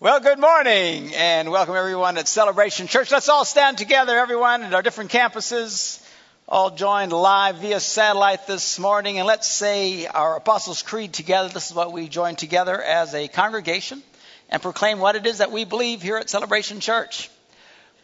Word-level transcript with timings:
Well, 0.00 0.18
good 0.18 0.40
morning 0.40 1.14
and 1.14 1.52
welcome 1.52 1.76
everyone 1.76 2.18
at 2.18 2.26
Celebration 2.26 2.88
Church. 2.88 3.12
Let's 3.12 3.28
all 3.28 3.44
stand 3.44 3.78
together, 3.78 4.18
everyone, 4.18 4.64
at 4.64 4.74
our 4.74 4.82
different 4.82 5.12
campuses, 5.12 6.04
all 6.48 6.70
joined 6.70 7.12
live 7.12 7.58
via 7.58 7.78
satellite 7.78 8.48
this 8.48 8.80
morning, 8.80 9.18
and 9.18 9.26
let's 9.26 9.46
say 9.46 10.06
our 10.06 10.36
Apostles' 10.36 10.82
Creed 10.82 11.12
together. 11.12 11.48
This 11.48 11.70
is 11.70 11.76
what 11.76 11.92
we 11.92 12.08
join 12.08 12.34
together 12.34 12.82
as 12.82 13.14
a 13.14 13.28
congregation 13.28 14.02
and 14.50 14.60
proclaim 14.60 14.98
what 14.98 15.14
it 15.14 15.26
is 15.26 15.38
that 15.38 15.52
we 15.52 15.64
believe 15.64 16.02
here 16.02 16.16
at 16.16 16.28
Celebration 16.28 16.80
Church. 16.80 17.30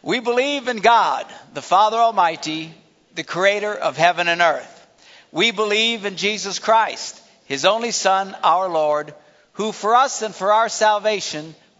We 0.01 0.21
believe 0.21 0.69
in 0.69 0.77
God, 0.77 1.25
the 1.53 1.61
Father 1.61 1.97
Almighty, 1.97 2.73
the 3.15 3.23
creator 3.23 3.75
of 3.75 3.97
heaven 3.97 4.29
and 4.29 4.39
earth. 4.39 4.87
We 5.33 5.51
believe 5.51 6.05
in 6.05 6.15
Jesus 6.15 6.57
Christ, 6.57 7.21
his 7.45 7.65
only 7.65 7.91
Son, 7.91 8.33
our 8.43 8.69
Lord, 8.69 9.13
who 9.53 9.73
for 9.73 9.93
us 9.93 10.21
and 10.21 10.33
for 10.33 10.53
our 10.53 10.69
salvation 10.69 11.53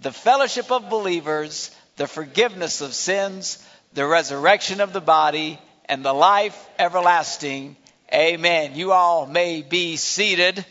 the 0.00 0.12
fellowship 0.12 0.70
of 0.70 0.90
believers, 0.90 1.70
the 1.96 2.06
forgiveness 2.06 2.80
of 2.80 2.94
sins, 2.94 3.64
the 3.94 4.06
resurrection 4.06 4.80
of 4.80 4.92
the 4.92 5.00
body, 5.00 5.58
and 5.86 6.04
the 6.04 6.12
life 6.12 6.68
everlasting. 6.78 7.76
Amen. 8.12 8.74
You 8.74 8.92
all 8.92 9.26
may 9.26 9.62
be 9.62 9.96
seated. 9.96 10.64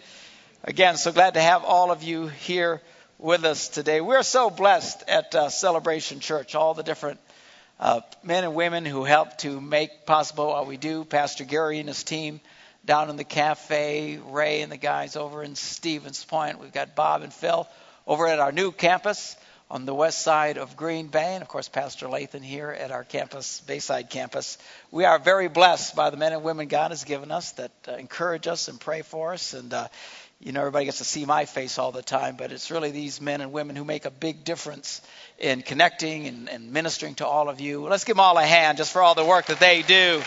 Again, 0.63 0.97
so 0.97 1.11
glad 1.11 1.33
to 1.33 1.41
have 1.41 1.63
all 1.63 1.91
of 1.91 2.03
you 2.03 2.27
here 2.27 2.81
with 3.17 3.45
us 3.45 3.69
today. 3.69 4.01
We're 4.01 4.23
so 4.23 4.49
blessed 4.49 5.03
at 5.07 5.33
uh, 5.33 5.49
Celebration 5.49 6.19
Church, 6.19 6.53
all 6.53 6.73
the 6.73 6.83
different 6.83 7.19
uh, 7.79 8.01
men 8.23 8.43
and 8.43 8.55
women 8.55 8.85
who 8.85 9.03
help 9.03 9.37
to 9.39 9.59
make 9.59 10.05
possible 10.05 10.47
what 10.47 10.67
we 10.67 10.77
do. 10.77 11.03
Pastor 11.03 11.43
Gary 11.45 11.79
and 11.79 11.87
his 11.87 12.03
team 12.03 12.39
down 12.85 13.09
in 13.09 13.15
the 13.15 13.23
cafe, 13.23 14.19
Ray 14.23 14.61
and 14.61 14.71
the 14.71 14.77
guys 14.77 15.15
over 15.15 15.43
in 15.43 15.55
Stevens 15.55 16.23
Point. 16.23 16.59
We've 16.59 16.71
got 16.71 16.95
Bob 16.95 17.23
and 17.23 17.33
Phil 17.33 17.67
over 18.07 18.27
at 18.27 18.39
our 18.39 18.51
new 18.51 18.71
campus 18.71 19.35
on 19.69 19.85
the 19.85 19.93
west 19.93 20.21
side 20.21 20.57
of 20.57 20.77
Green 20.77 21.07
Bay, 21.07 21.33
and 21.33 21.41
of 21.41 21.47
course, 21.47 21.67
Pastor 21.67 22.05
Lathan 22.05 22.43
here 22.43 22.69
at 22.69 22.91
our 22.91 23.03
campus, 23.03 23.61
Bayside 23.61 24.11
campus. 24.11 24.59
We 24.91 25.05
are 25.05 25.17
very 25.17 25.47
blessed 25.47 25.95
by 25.95 26.11
the 26.11 26.17
men 26.17 26.33
and 26.33 26.43
women 26.43 26.67
God 26.67 26.91
has 26.91 27.03
given 27.03 27.31
us 27.31 27.53
that 27.53 27.71
uh, 27.87 27.93
encourage 27.93 28.47
us 28.47 28.67
and 28.67 28.79
pray 28.79 29.01
for 29.01 29.33
us. 29.33 29.53
And, 29.53 29.73
uh, 29.73 29.87
you 30.39 30.51
know, 30.51 30.59
everybody 30.59 30.85
gets 30.85 30.99
to 30.99 31.03
see 31.03 31.25
my 31.25 31.45
face 31.45 31.79
all 31.79 31.91
the 31.91 32.03
time, 32.03 32.35
but 32.37 32.51
it's 32.51 32.69
really 32.69 32.91
these 32.91 33.19
men 33.19 33.41
and 33.41 33.51
women 33.51 33.75
who 33.75 33.83
make 33.83 34.05
a 34.05 34.11
big 34.11 34.43
difference 34.43 35.01
in 35.39 35.63
connecting 35.63 36.27
and, 36.27 36.47
and 36.47 36.71
ministering 36.71 37.15
to 37.15 37.25
all 37.25 37.49
of 37.49 37.59
you. 37.59 37.87
Let's 37.87 38.03
give 38.03 38.17
them 38.17 38.23
all 38.23 38.37
a 38.37 38.45
hand 38.45 38.77
just 38.77 38.91
for 38.91 39.01
all 39.01 39.15
the 39.15 39.25
work 39.25 39.47
that 39.47 39.59
they 39.59 39.81
do. 39.81 40.21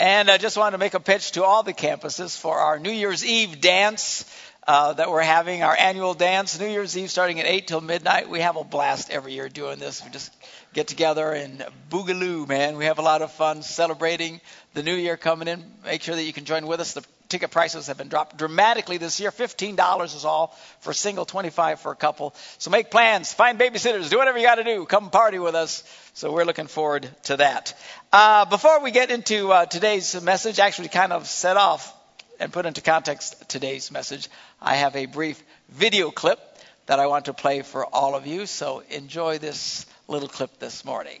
And 0.00 0.30
I 0.30 0.38
just 0.38 0.56
wanted 0.56 0.72
to 0.72 0.78
make 0.78 0.94
a 0.94 1.00
pitch 1.00 1.32
to 1.32 1.44
all 1.44 1.62
the 1.62 1.74
campuses 1.74 2.34
for 2.34 2.56
our 2.56 2.78
New 2.78 2.90
Year's 2.90 3.22
Eve 3.22 3.60
dance 3.60 4.24
uh, 4.66 4.94
that 4.94 5.10
we're 5.10 5.20
having, 5.20 5.62
our 5.62 5.76
annual 5.78 6.14
dance, 6.14 6.58
New 6.58 6.68
Year's 6.68 6.96
Eve 6.96 7.10
starting 7.10 7.38
at 7.38 7.44
8 7.44 7.66
till 7.66 7.82
midnight. 7.82 8.30
We 8.30 8.40
have 8.40 8.56
a 8.56 8.64
blast 8.64 9.10
every 9.10 9.34
year 9.34 9.50
doing 9.50 9.78
this. 9.78 10.02
We 10.02 10.08
just 10.08 10.32
get 10.72 10.88
together 10.88 11.30
and 11.32 11.66
boogaloo, 11.90 12.48
man. 12.48 12.78
We 12.78 12.86
have 12.86 12.98
a 12.98 13.02
lot 13.02 13.20
of 13.20 13.30
fun 13.32 13.62
celebrating 13.62 14.40
the 14.72 14.82
new 14.82 14.94
year 14.94 15.18
coming 15.18 15.48
in. 15.48 15.62
Make 15.84 16.00
sure 16.00 16.14
that 16.14 16.24
you 16.24 16.32
can 16.32 16.46
join 16.46 16.66
with 16.66 16.80
us. 16.80 16.94
The 16.94 17.04
ticket 17.30 17.50
prices 17.50 17.86
have 17.86 17.96
been 17.96 18.08
dropped 18.08 18.36
dramatically 18.36 18.98
this 18.98 19.20
year. 19.20 19.30
$15 19.30 20.04
is 20.04 20.24
all 20.24 20.48
for 20.80 20.90
a 20.90 20.94
single, 20.94 21.24
25 21.24 21.80
for 21.80 21.92
a 21.92 21.96
couple. 21.96 22.34
So 22.58 22.70
make 22.70 22.90
plans, 22.90 23.32
find 23.32 23.58
babysitters, 23.58 24.10
do 24.10 24.18
whatever 24.18 24.38
you 24.38 24.44
got 24.44 24.56
to 24.56 24.64
do. 24.64 24.84
Come 24.84 25.10
party 25.10 25.38
with 25.38 25.54
us. 25.54 25.84
So 26.12 26.32
we're 26.32 26.44
looking 26.44 26.66
forward 26.66 27.08
to 27.24 27.38
that. 27.38 27.72
Uh, 28.12 28.44
before 28.44 28.82
we 28.82 28.90
get 28.90 29.10
into 29.10 29.52
uh, 29.52 29.66
today's 29.66 30.20
message, 30.20 30.58
actually 30.58 30.88
kind 30.88 31.12
of 31.12 31.26
set 31.26 31.56
off 31.56 31.94
and 32.38 32.52
put 32.52 32.66
into 32.66 32.80
context 32.80 33.48
today's 33.48 33.90
message, 33.90 34.28
I 34.60 34.76
have 34.76 34.96
a 34.96 35.06
brief 35.06 35.42
video 35.70 36.10
clip 36.10 36.40
that 36.86 36.98
I 36.98 37.06
want 37.06 37.26
to 37.26 37.32
play 37.32 37.62
for 37.62 37.86
all 37.86 38.14
of 38.16 38.26
you. 38.26 38.46
So 38.46 38.82
enjoy 38.90 39.38
this 39.38 39.86
little 40.08 40.28
clip 40.28 40.58
this 40.58 40.84
morning. 40.84 41.20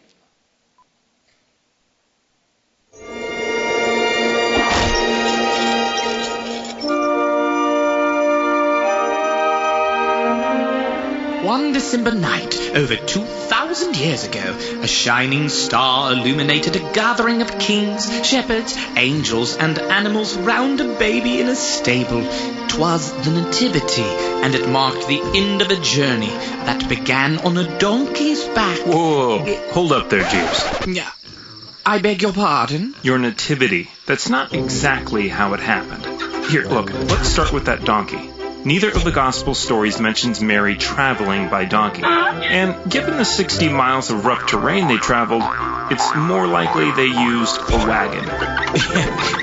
One 11.42 11.72
December 11.72 12.12
night, 12.12 12.54
over 12.74 12.96
2,000 12.96 13.96
years 13.96 14.24
ago, 14.24 14.56
a 14.82 14.86
shining 14.86 15.48
star 15.48 16.12
illuminated 16.12 16.76
a 16.76 16.92
gathering 16.92 17.40
of 17.40 17.58
kings, 17.58 18.26
shepherds, 18.26 18.76
angels, 18.94 19.56
and 19.56 19.78
animals 19.78 20.36
round 20.36 20.82
a 20.82 20.98
baby 20.98 21.40
in 21.40 21.48
a 21.48 21.56
stable. 21.56 22.22
'Twas 22.68 23.12
the 23.24 23.30
Nativity, 23.30 24.02
and 24.02 24.54
it 24.54 24.68
marked 24.68 25.08
the 25.08 25.22
end 25.34 25.62
of 25.62 25.70
a 25.70 25.80
journey 25.80 26.28
that 26.66 26.86
began 26.90 27.38
on 27.38 27.56
a 27.56 27.78
donkey's 27.78 28.44
back. 28.44 28.78
Whoa, 28.80 29.38
hold 29.72 29.92
up 29.92 30.10
there, 30.10 30.28
Jeeves. 30.28 30.64
Yeah. 30.86 31.10
I 31.86 32.00
beg 32.00 32.20
your 32.20 32.34
pardon? 32.34 32.94
Your 33.02 33.18
nativity. 33.18 33.90
That's 34.04 34.28
not 34.28 34.52
exactly 34.52 35.28
how 35.28 35.54
it 35.54 35.60
happened. 35.60 36.04
Here, 36.50 36.66
look, 36.66 36.92
let's 36.92 37.28
start 37.30 37.50
with 37.50 37.64
that 37.64 37.84
donkey. 37.86 38.30
Neither 38.62 38.90
of 38.90 39.04
the 39.04 39.10
gospel 39.10 39.54
stories 39.54 39.98
mentions 40.00 40.42
Mary 40.42 40.76
traveling 40.76 41.48
by 41.48 41.64
donkey. 41.64 42.02
And 42.04 42.90
given 42.90 43.16
the 43.16 43.24
60 43.24 43.70
miles 43.70 44.10
of 44.10 44.26
rough 44.26 44.46
terrain 44.46 44.86
they 44.86 44.98
traveled, 44.98 45.42
it's 45.90 46.14
more 46.14 46.46
likely 46.46 46.90
they 46.92 47.06
used 47.06 47.60
a 47.70 47.76
wagon. 47.76 48.24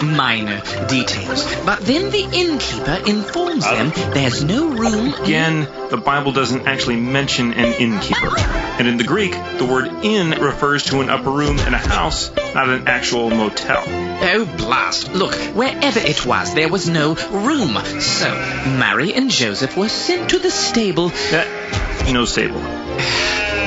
Minor 0.16 0.62
details. 0.88 1.44
But 1.66 1.82
then 1.82 2.10
the 2.12 2.24
innkeeper 2.24 3.04
informs 3.06 3.66
them 3.66 3.92
there's 4.14 4.44
no 4.44 4.70
room. 4.70 5.14
Again, 5.16 5.68
the 5.90 5.98
Bible 5.98 6.32
doesn't 6.32 6.68
actually 6.68 6.98
mention 6.98 7.54
an 7.54 7.74
innkeeper. 7.74 8.38
And 8.40 8.88
in 8.88 8.98
the 8.98 9.04
Greek, 9.04 9.32
the 9.58 9.66
word 9.66 9.88
inn 10.06 10.32
refers 10.42 10.86
to 10.86 11.02
an 11.02 11.10
upper 11.10 11.32
room 11.32 11.60
in 11.60 11.74
a 11.74 11.78
house, 11.78 12.32
not 12.54 12.70
an 12.70 12.88
actual 12.88 13.30
motel. 13.30 13.84
Oh, 13.86 14.46
blast. 14.58 15.14
Look, 15.14 15.34
wherever 15.34 16.00
it 16.00 16.26
was, 16.26 16.54
there 16.54 16.70
was 16.70 16.88
no 16.88 17.16
room. 17.16 17.78
So, 18.00 18.30
Mary 18.78 19.14
and 19.14 19.30
Joseph 19.30 19.76
were 19.76 19.90
sent 19.90 20.30
to 20.30 20.40
the 20.40 20.52
stable. 20.52 21.12
Uh, 21.32 22.12
no 22.12 22.26
stable. 22.26 22.62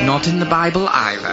Not 0.07 0.29
in 0.29 0.41
the 0.41 0.47
Bible 0.47 0.89
either. 0.89 1.29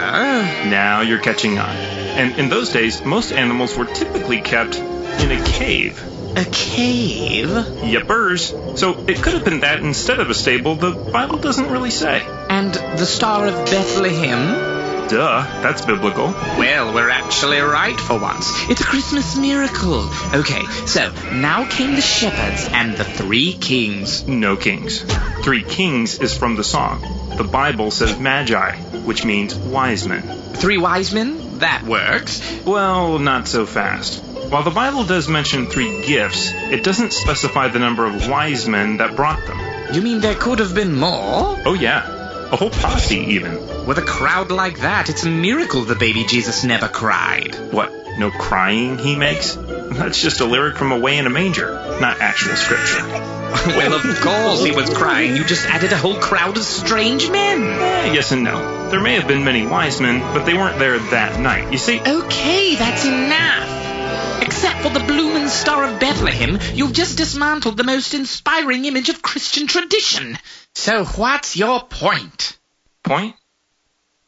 Now 0.68 1.00
you're 1.00 1.18
catching 1.18 1.58
on. 1.58 1.68
And 1.68 2.38
in 2.38 2.48
those 2.48 2.70
days, 2.70 3.04
most 3.04 3.32
animals 3.32 3.76
were 3.76 3.86
typically 3.86 4.40
kept 4.40 4.76
in 4.76 5.32
a 5.32 5.44
cave. 5.44 6.02
A 6.36 6.44
cave? 6.44 7.48
Yepers. 7.48 8.78
So 8.78 9.04
it 9.08 9.22
could 9.22 9.32
have 9.32 9.44
been 9.44 9.60
that 9.60 9.80
instead 9.80 10.20
of 10.20 10.30
a 10.30 10.34
stable. 10.34 10.76
The 10.76 10.92
Bible 10.92 11.38
doesn't 11.38 11.70
really 11.70 11.90
say. 11.90 12.22
And 12.48 12.74
the 12.74 13.06
Star 13.06 13.46
of 13.46 13.54
Bethlehem? 13.66 14.67
Duh, 15.08 15.40
that's 15.62 15.86
biblical. 15.86 16.26
Well, 16.26 16.92
we're 16.92 17.08
actually 17.08 17.60
right 17.60 17.98
for 17.98 18.20
once. 18.20 18.68
It's 18.68 18.82
a 18.82 18.84
Christmas 18.84 19.36
miracle. 19.38 20.10
Okay, 20.34 20.62
so 20.84 21.10
now 21.32 21.64
came 21.64 21.94
the 21.94 22.02
shepherds 22.02 22.68
and 22.70 22.94
the 22.94 23.04
three 23.04 23.54
kings. 23.54 24.28
No 24.28 24.56
kings. 24.56 25.00
Three 25.42 25.62
kings 25.62 26.18
is 26.18 26.36
from 26.36 26.56
the 26.56 26.64
song. 26.64 27.00
The 27.38 27.44
Bible 27.44 27.90
says 27.90 28.18
magi, 28.18 28.76
which 29.06 29.24
means 29.24 29.54
wise 29.54 30.06
men. 30.06 30.22
Three 30.52 30.76
wise 30.76 31.14
men? 31.14 31.60
That 31.60 31.84
works. 31.84 32.42
Well, 32.66 33.18
not 33.18 33.48
so 33.48 33.64
fast. 33.64 34.22
While 34.50 34.62
the 34.62 34.70
Bible 34.70 35.04
does 35.04 35.26
mention 35.26 35.66
three 35.66 36.02
gifts, 36.02 36.52
it 36.52 36.84
doesn't 36.84 37.14
specify 37.14 37.68
the 37.68 37.78
number 37.78 38.04
of 38.04 38.28
wise 38.28 38.68
men 38.68 38.98
that 38.98 39.16
brought 39.16 39.46
them. 39.46 39.58
You 39.94 40.02
mean 40.02 40.20
there 40.20 40.34
could 40.34 40.58
have 40.58 40.74
been 40.74 40.94
more? 40.94 41.56
Oh, 41.64 41.74
yeah. 41.74 42.50
A 42.50 42.56
whole 42.56 42.70
posse, 42.70 43.16
even. 43.16 43.77
With 43.88 43.96
a 43.96 44.02
crowd 44.02 44.50
like 44.50 44.80
that, 44.80 45.08
it's 45.08 45.24
a 45.24 45.30
miracle 45.30 45.80
the 45.80 45.94
baby 45.94 46.26
Jesus 46.26 46.62
never 46.62 46.88
cried. 46.88 47.54
What, 47.72 47.90
no 48.18 48.30
crying 48.30 48.98
he 48.98 49.16
makes? 49.16 49.54
That's 49.54 50.20
just 50.20 50.40
a 50.40 50.44
lyric 50.44 50.76
from 50.76 50.92
Away 50.92 51.16
in 51.16 51.26
a 51.26 51.30
Manger, 51.30 51.72
not 51.98 52.20
actual 52.20 52.54
scripture. 52.56 53.00
well, 53.08 53.94
of 53.94 54.02
course 54.20 54.62
he 54.62 54.72
was 54.72 54.90
crying. 54.90 55.36
You 55.36 55.42
just 55.42 55.64
added 55.64 55.90
a 55.90 55.96
whole 55.96 56.16
crowd 56.16 56.58
of 56.58 56.64
strange 56.64 57.30
men. 57.30 57.62
Eh, 57.62 58.12
yes 58.12 58.30
and 58.30 58.44
no. 58.44 58.90
There 58.90 59.00
may 59.00 59.14
have 59.14 59.26
been 59.26 59.42
many 59.42 59.66
wise 59.66 60.02
men, 60.02 60.20
but 60.34 60.44
they 60.44 60.52
weren't 60.52 60.78
there 60.78 60.98
that 60.98 61.40
night. 61.40 61.72
You 61.72 61.78
see? 61.78 61.98
Okay, 61.98 62.74
that's 62.74 63.06
enough. 63.06 64.42
Except 64.42 64.80
for 64.82 64.90
the 64.90 65.00
blooming 65.00 65.48
Star 65.48 65.84
of 65.84 65.98
Bethlehem, 65.98 66.58
you've 66.74 66.92
just 66.92 67.16
dismantled 67.16 67.78
the 67.78 67.84
most 67.84 68.12
inspiring 68.12 68.84
image 68.84 69.08
of 69.08 69.22
Christian 69.22 69.66
tradition. 69.66 70.36
So 70.74 71.06
what's 71.06 71.56
your 71.56 71.84
point? 71.84 72.58
Point? 73.02 73.34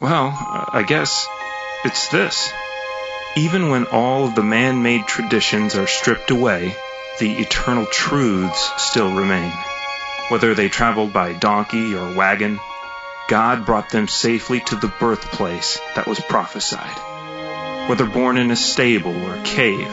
Well, 0.01 0.33
I 0.73 0.83
guess 0.83 1.29
it's 1.85 2.09
this. 2.09 2.51
Even 3.37 3.69
when 3.69 3.85
all 3.85 4.25
of 4.25 4.35
the 4.35 4.43
man 4.43 4.83
made 4.83 5.07
traditions 5.07 5.75
are 5.75 5.87
stripped 5.87 6.31
away, 6.31 6.75
the 7.19 7.33
eternal 7.39 7.85
truths 7.85 8.73
still 8.79 9.13
remain. 9.13 9.53
Whether 10.29 10.55
they 10.55 10.71
traveled 10.71 11.13
by 11.13 11.35
donkey 11.35 11.95
or 11.95 12.15
wagon, 12.15 12.59
God 13.29 13.67
brought 13.67 13.91
them 13.91 14.09
safely 14.09 14.61
to 14.61 14.77
the 14.77 14.89
birthplace 14.89 15.79
that 15.95 16.07
was 16.07 16.19
prophesied. 16.19 17.89
Whether 17.91 18.07
born 18.07 18.39
in 18.39 18.51
a 18.51 18.57
stable 18.57 19.23
or 19.27 19.37
cave, 19.45 19.91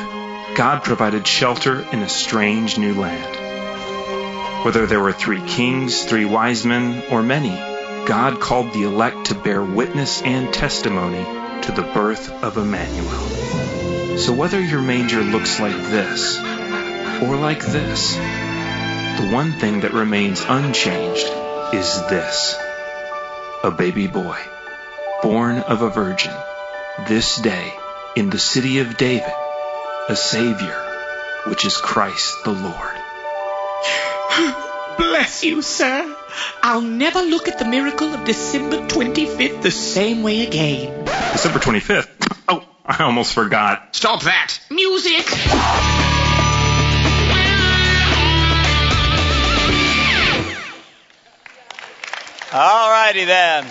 God 0.55 0.85
provided 0.85 1.27
shelter 1.27 1.81
in 1.91 2.01
a 2.01 2.07
strange 2.07 2.77
new 2.77 2.93
land. 2.93 4.63
Whether 4.63 4.85
there 4.85 5.01
were 5.01 5.11
three 5.11 5.41
kings, 5.41 6.05
three 6.05 6.23
wise 6.23 6.63
men, 6.63 7.03
or 7.09 7.21
many, 7.21 7.59
God 8.07 8.39
called 8.39 8.71
the 8.71 8.83
elect 8.83 9.25
to 9.25 9.35
bear 9.35 9.61
witness 9.61 10.21
and 10.21 10.53
testimony 10.53 11.25
to 11.63 11.73
the 11.73 11.81
birth 11.81 12.31
of 12.41 12.55
Emmanuel. 12.55 14.17
So 14.17 14.33
whether 14.33 14.61
your 14.61 14.81
manger 14.81 15.21
looks 15.21 15.59
like 15.59 15.75
this 15.75 16.37
or 17.21 17.35
like 17.35 17.59
this, 17.59 18.15
the 18.15 19.29
one 19.33 19.51
thing 19.59 19.81
that 19.81 19.91
remains 19.91 20.41
unchanged 20.47 21.27
is 21.75 22.07
this 22.07 22.55
a 23.61 23.71
baby 23.71 24.07
boy, 24.07 24.39
born 25.21 25.59
of 25.59 25.81
a 25.81 25.89
virgin, 25.89 26.33
this 27.09 27.35
day 27.35 27.73
in 28.15 28.29
the 28.29 28.39
city 28.39 28.79
of 28.79 28.95
David, 28.95 29.35
a 30.07 30.15
Savior, 30.15 30.81
which 31.47 31.65
is 31.65 31.75
Christ 31.75 32.33
the 32.45 32.53
Lord. 32.53 32.95
Bless 34.97 35.43
you, 35.43 35.61
sir. 35.61 36.16
I'll 36.61 36.81
never 36.81 37.21
look 37.21 37.47
at 37.47 37.59
the 37.59 37.65
miracle 37.65 38.13
of 38.13 38.25
December 38.25 38.77
25th 38.87 39.61
the 39.61 39.71
same 39.71 40.23
way 40.23 40.45
again. 40.45 41.05
December 41.33 41.59
25th? 41.59 42.07
Oh, 42.49 42.63
I 42.85 43.03
almost 43.03 43.33
forgot. 43.33 43.93
Stop 43.93 44.21
that! 44.21 44.57
Music! 44.71 45.27
All 52.53 52.89
righty 52.89 53.25
then. 53.25 53.67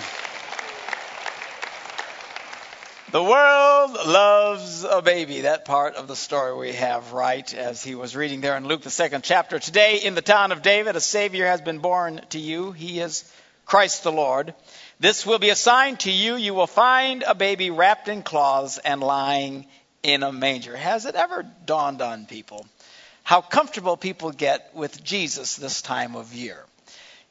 The 3.09 3.23
world 3.23 3.91
loves 4.05 4.83
a 4.83 5.01
baby. 5.01 5.41
That 5.41 5.63
part 5.63 5.95
of 5.95 6.09
the 6.09 6.15
story 6.15 6.57
we 6.57 6.73
have 6.73 7.13
right 7.13 7.53
as 7.53 7.81
he 7.81 7.95
was 7.95 8.17
reading 8.17 8.41
there 8.41 8.57
in 8.57 8.67
Luke, 8.67 8.81
the 8.81 8.89
second 8.89 9.23
chapter. 9.23 9.59
Today, 9.59 10.01
in 10.03 10.13
the 10.13 10.21
town 10.21 10.51
of 10.51 10.61
David, 10.61 10.97
a 10.97 10.99
Savior 10.99 11.47
has 11.47 11.61
been 11.61 11.79
born 11.79 12.19
to 12.31 12.37
you. 12.37 12.73
He 12.73 12.99
is 12.99 13.23
Christ 13.65 14.03
the 14.03 14.11
Lord. 14.11 14.53
This 14.99 15.25
will 15.25 15.39
be 15.39 15.51
a 15.51 15.55
sign 15.55 15.95
to 15.97 16.11
you. 16.11 16.35
You 16.35 16.53
will 16.53 16.67
find 16.67 17.23
a 17.23 17.33
baby 17.33 17.69
wrapped 17.69 18.09
in 18.09 18.23
cloths 18.23 18.77
and 18.77 18.99
lying 18.99 19.67
in 20.03 20.21
a 20.21 20.33
manger. 20.33 20.75
Has 20.75 21.05
it 21.05 21.15
ever 21.15 21.49
dawned 21.65 22.01
on 22.01 22.25
people 22.25 22.67
how 23.23 23.39
comfortable 23.39 23.95
people 23.95 24.31
get 24.31 24.71
with 24.73 25.01
Jesus 25.01 25.55
this 25.55 25.81
time 25.81 26.17
of 26.17 26.33
year? 26.33 26.61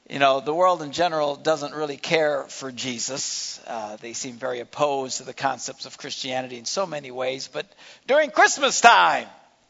You 0.09 0.21
know, 0.21 0.41
the 0.41 0.55
world 0.55 0.83
in 0.83 0.93
general 0.93 1.35
doesn't 1.35 1.75
really 1.75 1.97
care 1.97 2.45
for 2.45 2.71
Jesus. 2.71 3.61
Uh, 3.67 3.97
they 3.97 4.13
seem 4.13 4.37
very 4.37 4.61
opposed 4.61 5.19
to 5.19 5.25
the 5.25 5.35
concepts 5.35 5.85
of 5.85 5.99
Christianity 5.99 6.59
in 6.59 6.65
so 6.65 6.87
many 6.87 7.11
ways. 7.11 7.49
But 7.53 7.67
during 8.07 8.31
Christmas 8.31 8.81
time, 8.81 9.27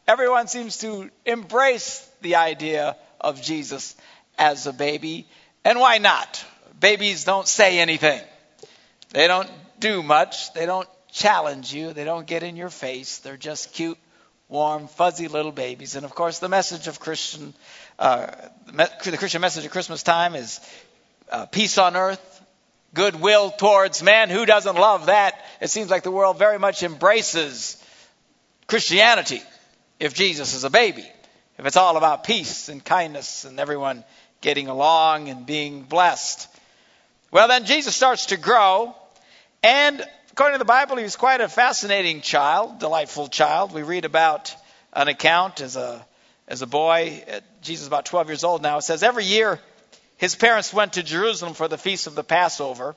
everyone 0.07 0.47
seems 0.47 0.77
to 0.79 1.09
embrace 1.25 2.07
the 2.21 2.35
idea 2.35 2.95
of 3.19 3.41
Jesus 3.41 3.95
as 4.37 4.67
a 4.67 4.73
baby. 4.73 5.27
And 5.65 5.79
why 5.79 5.97
not? 5.97 6.43
Babies 6.79 7.23
don't 7.23 7.47
say 7.47 7.79
anything, 7.79 8.21
they 9.09 9.27
don't 9.27 9.49
do 9.79 10.03
much, 10.03 10.53
they 10.53 10.67
don't 10.67 10.87
challenge 11.11 11.73
you, 11.73 11.93
they 11.93 12.03
don't 12.03 12.27
get 12.27 12.43
in 12.43 12.55
your 12.55 12.69
face. 12.69 13.17
They're 13.19 13.37
just 13.37 13.73
cute, 13.73 13.97
warm, 14.49 14.87
fuzzy 14.87 15.27
little 15.27 15.51
babies. 15.51 15.95
And 15.95 16.05
of 16.05 16.15
course, 16.15 16.39
the 16.39 16.49
message 16.49 16.87
of 16.87 16.99
Christian 16.99 17.53
uh, 17.99 18.27
the 18.73 19.17
Christian 19.17 19.41
message 19.41 19.65
at 19.65 19.71
Christmas 19.71 20.03
time 20.03 20.35
is 20.35 20.59
uh, 21.31 21.45
peace 21.47 21.77
on 21.77 21.95
earth, 21.95 22.41
goodwill 22.93 23.51
towards 23.51 24.03
men. 24.03 24.29
Who 24.29 24.45
doesn't 24.45 24.75
love 24.75 25.07
that? 25.07 25.33
It 25.61 25.69
seems 25.69 25.89
like 25.89 26.03
the 26.03 26.11
world 26.11 26.37
very 26.37 26.59
much 26.59 26.83
embraces 26.83 27.83
Christianity 28.67 29.41
if 29.99 30.13
Jesus 30.13 30.53
is 30.53 30.63
a 30.63 30.69
baby. 30.69 31.05
If 31.57 31.65
it's 31.65 31.77
all 31.77 31.97
about 31.97 32.23
peace 32.23 32.69
and 32.69 32.83
kindness 32.83 33.45
and 33.45 33.59
everyone 33.59 34.03
getting 34.41 34.67
along 34.67 35.29
and 35.29 35.45
being 35.45 35.81
blessed. 35.81 36.47
Well, 37.31 37.47
then 37.47 37.65
Jesus 37.65 37.95
starts 37.95 38.27
to 38.27 38.37
grow, 38.37 38.95
and 39.63 40.05
according 40.37 40.53
to 40.53 40.59
the 40.59 40.65
Bible, 40.65 40.97
he 40.97 41.03
was 41.03 41.15
quite 41.15 41.41
a 41.41 41.49
fascinating 41.49 42.21
child, 42.21 42.77
delightful 42.77 43.27
child. 43.27 43.73
We 43.73 43.81
read 43.81 44.05
about 44.05 44.55
an 44.93 45.07
account 45.07 45.61
as 45.61 45.75
a 45.75 46.05
as 46.47 46.61
a 46.61 46.67
boy. 46.67 47.23
Uh, 47.27 47.39
Jesus 47.63 47.81
is 47.81 47.87
about 47.87 48.05
12 48.05 48.27
years 48.29 48.43
old 48.43 48.61
now. 48.61 48.77
It 48.77 48.83
says 48.83 49.01
every 49.01 49.23
year 49.23 49.59
his 50.17 50.35
parents 50.35 50.71
went 50.71 50.93
to 50.93 51.01
Jerusalem 51.01 51.55
for 51.55 51.67
the 51.67 51.77
feast 51.79 52.05
of 52.05 52.13
the 52.13 52.23
Passover. 52.23 52.95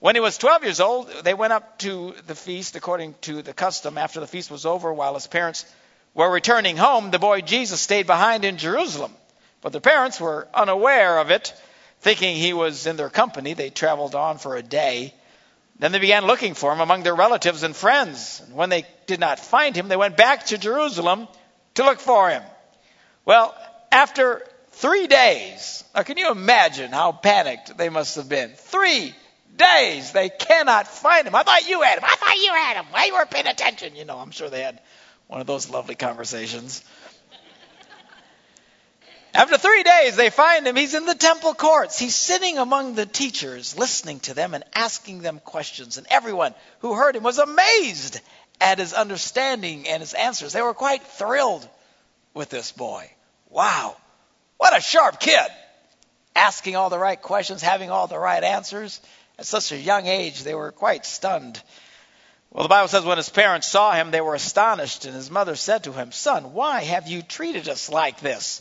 When 0.00 0.16
he 0.16 0.20
was 0.20 0.38
12 0.38 0.64
years 0.64 0.80
old, 0.80 1.08
they 1.22 1.34
went 1.34 1.52
up 1.52 1.78
to 1.78 2.16
the 2.26 2.34
feast 2.34 2.74
according 2.74 3.14
to 3.20 3.42
the 3.42 3.52
custom. 3.52 3.96
After 3.96 4.18
the 4.18 4.26
feast 4.26 4.50
was 4.50 4.66
over, 4.66 4.92
while 4.92 5.14
his 5.14 5.28
parents 5.28 5.64
were 6.14 6.28
returning 6.28 6.76
home, 6.76 7.12
the 7.12 7.20
boy 7.20 7.42
Jesus 7.42 7.80
stayed 7.80 8.08
behind 8.08 8.44
in 8.44 8.56
Jerusalem. 8.56 9.12
But 9.60 9.72
the 9.72 9.80
parents 9.80 10.20
were 10.20 10.48
unaware 10.52 11.20
of 11.20 11.30
it, 11.30 11.54
thinking 12.00 12.34
he 12.34 12.52
was 12.52 12.88
in 12.88 12.96
their 12.96 13.08
company. 13.08 13.54
They 13.54 13.70
traveled 13.70 14.16
on 14.16 14.38
for 14.38 14.56
a 14.56 14.64
day. 14.64 15.14
Then 15.82 15.90
they 15.90 15.98
began 15.98 16.26
looking 16.26 16.54
for 16.54 16.72
him 16.72 16.78
among 16.78 17.02
their 17.02 17.16
relatives 17.16 17.64
and 17.64 17.74
friends. 17.74 18.40
And 18.46 18.54
when 18.54 18.68
they 18.68 18.86
did 19.08 19.18
not 19.18 19.40
find 19.40 19.74
him, 19.74 19.88
they 19.88 19.96
went 19.96 20.16
back 20.16 20.46
to 20.46 20.56
Jerusalem 20.56 21.26
to 21.74 21.82
look 21.82 21.98
for 21.98 22.30
him. 22.30 22.44
Well, 23.24 23.52
after 23.90 24.46
three 24.70 25.08
days, 25.08 25.82
now 25.92 26.04
can 26.04 26.18
you 26.18 26.30
imagine 26.30 26.92
how 26.92 27.10
panicked 27.10 27.76
they 27.76 27.88
must 27.88 28.14
have 28.14 28.28
been? 28.28 28.50
Three 28.50 29.12
days, 29.56 30.12
they 30.12 30.28
cannot 30.28 30.86
find 30.86 31.26
him. 31.26 31.34
I 31.34 31.42
thought 31.42 31.68
you 31.68 31.82
had 31.82 31.98
him. 31.98 32.04
I 32.04 32.14
thought 32.14 32.36
you 32.36 32.54
had 32.54 32.76
him. 32.76 32.86
Why 32.92 33.06
you 33.06 33.14
weren't 33.14 33.32
paying 33.32 33.48
attention? 33.48 33.96
You 33.96 34.04
know, 34.04 34.18
I'm 34.18 34.30
sure 34.30 34.48
they 34.48 34.62
had 34.62 34.78
one 35.26 35.40
of 35.40 35.48
those 35.48 35.68
lovely 35.68 35.96
conversations. 35.96 36.84
After 39.34 39.56
three 39.56 39.82
days, 39.82 40.16
they 40.16 40.28
find 40.28 40.66
him. 40.66 40.76
He's 40.76 40.94
in 40.94 41.06
the 41.06 41.14
temple 41.14 41.54
courts. 41.54 41.98
He's 41.98 42.14
sitting 42.14 42.58
among 42.58 42.94
the 42.94 43.06
teachers, 43.06 43.78
listening 43.78 44.20
to 44.20 44.34
them 44.34 44.52
and 44.52 44.62
asking 44.74 45.22
them 45.22 45.40
questions. 45.42 45.96
And 45.96 46.06
everyone 46.10 46.54
who 46.80 46.94
heard 46.94 47.16
him 47.16 47.22
was 47.22 47.38
amazed 47.38 48.20
at 48.60 48.78
his 48.78 48.92
understanding 48.92 49.88
and 49.88 50.00
his 50.00 50.12
answers. 50.12 50.52
They 50.52 50.60
were 50.60 50.74
quite 50.74 51.02
thrilled 51.02 51.66
with 52.34 52.50
this 52.50 52.72
boy. 52.72 53.10
Wow, 53.48 53.96
what 54.58 54.76
a 54.76 54.80
sharp 54.80 55.18
kid. 55.18 55.48
Asking 56.36 56.76
all 56.76 56.90
the 56.90 56.98
right 56.98 57.20
questions, 57.20 57.62
having 57.62 57.90
all 57.90 58.06
the 58.06 58.18
right 58.18 58.42
answers. 58.42 59.00
At 59.38 59.46
such 59.46 59.72
a 59.72 59.76
young 59.76 60.06
age, 60.06 60.42
they 60.42 60.54
were 60.54 60.72
quite 60.72 61.06
stunned. 61.06 61.60
Well, 62.50 62.64
the 62.64 62.68
Bible 62.68 62.88
says 62.88 63.04
when 63.04 63.16
his 63.16 63.30
parents 63.30 63.66
saw 63.66 63.92
him, 63.92 64.10
they 64.10 64.20
were 64.20 64.34
astonished, 64.34 65.06
and 65.06 65.14
his 65.14 65.30
mother 65.30 65.56
said 65.56 65.84
to 65.84 65.92
him, 65.92 66.12
Son, 66.12 66.52
why 66.52 66.82
have 66.82 67.08
you 67.08 67.22
treated 67.22 67.68
us 67.68 67.88
like 67.88 68.20
this? 68.20 68.60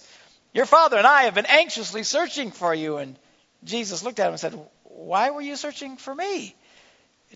Your 0.53 0.65
father 0.65 0.97
and 0.97 1.07
I 1.07 1.23
have 1.23 1.35
been 1.35 1.45
anxiously 1.45 2.03
searching 2.03 2.51
for 2.51 2.73
you. 2.73 2.97
And 2.97 3.17
Jesus 3.63 4.03
looked 4.03 4.19
at 4.19 4.27
him 4.27 4.33
and 4.33 4.39
said, 4.39 4.59
Why 4.83 5.29
were 5.29 5.41
you 5.41 5.55
searching 5.55 5.97
for 5.97 6.13
me? 6.13 6.55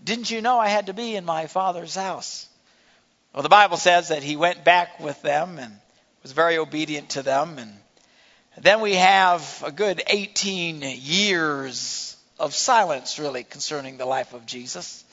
Didn't 0.02 0.30
you 0.30 0.42
know 0.42 0.58
I 0.58 0.68
had 0.68 0.86
to 0.86 0.92
be 0.92 1.16
in 1.16 1.24
my 1.24 1.46
father's 1.46 1.94
house? 1.94 2.48
Well, 3.32 3.42
the 3.42 3.48
Bible 3.48 3.76
says 3.76 4.08
that 4.08 4.22
he 4.22 4.36
went 4.36 4.64
back 4.64 5.00
with 5.00 5.20
them 5.22 5.58
and 5.58 5.74
was 6.22 6.32
very 6.32 6.58
obedient 6.58 7.10
to 7.10 7.22
them. 7.22 7.58
And 7.58 7.72
then 8.58 8.80
we 8.80 8.94
have 8.94 9.62
a 9.64 9.72
good 9.72 10.02
18 10.06 10.82
years 10.82 12.16
of 12.38 12.54
silence, 12.54 13.18
really, 13.18 13.44
concerning 13.44 13.96
the 13.96 14.06
life 14.06 14.34
of 14.34 14.44
Jesus. 14.44 15.04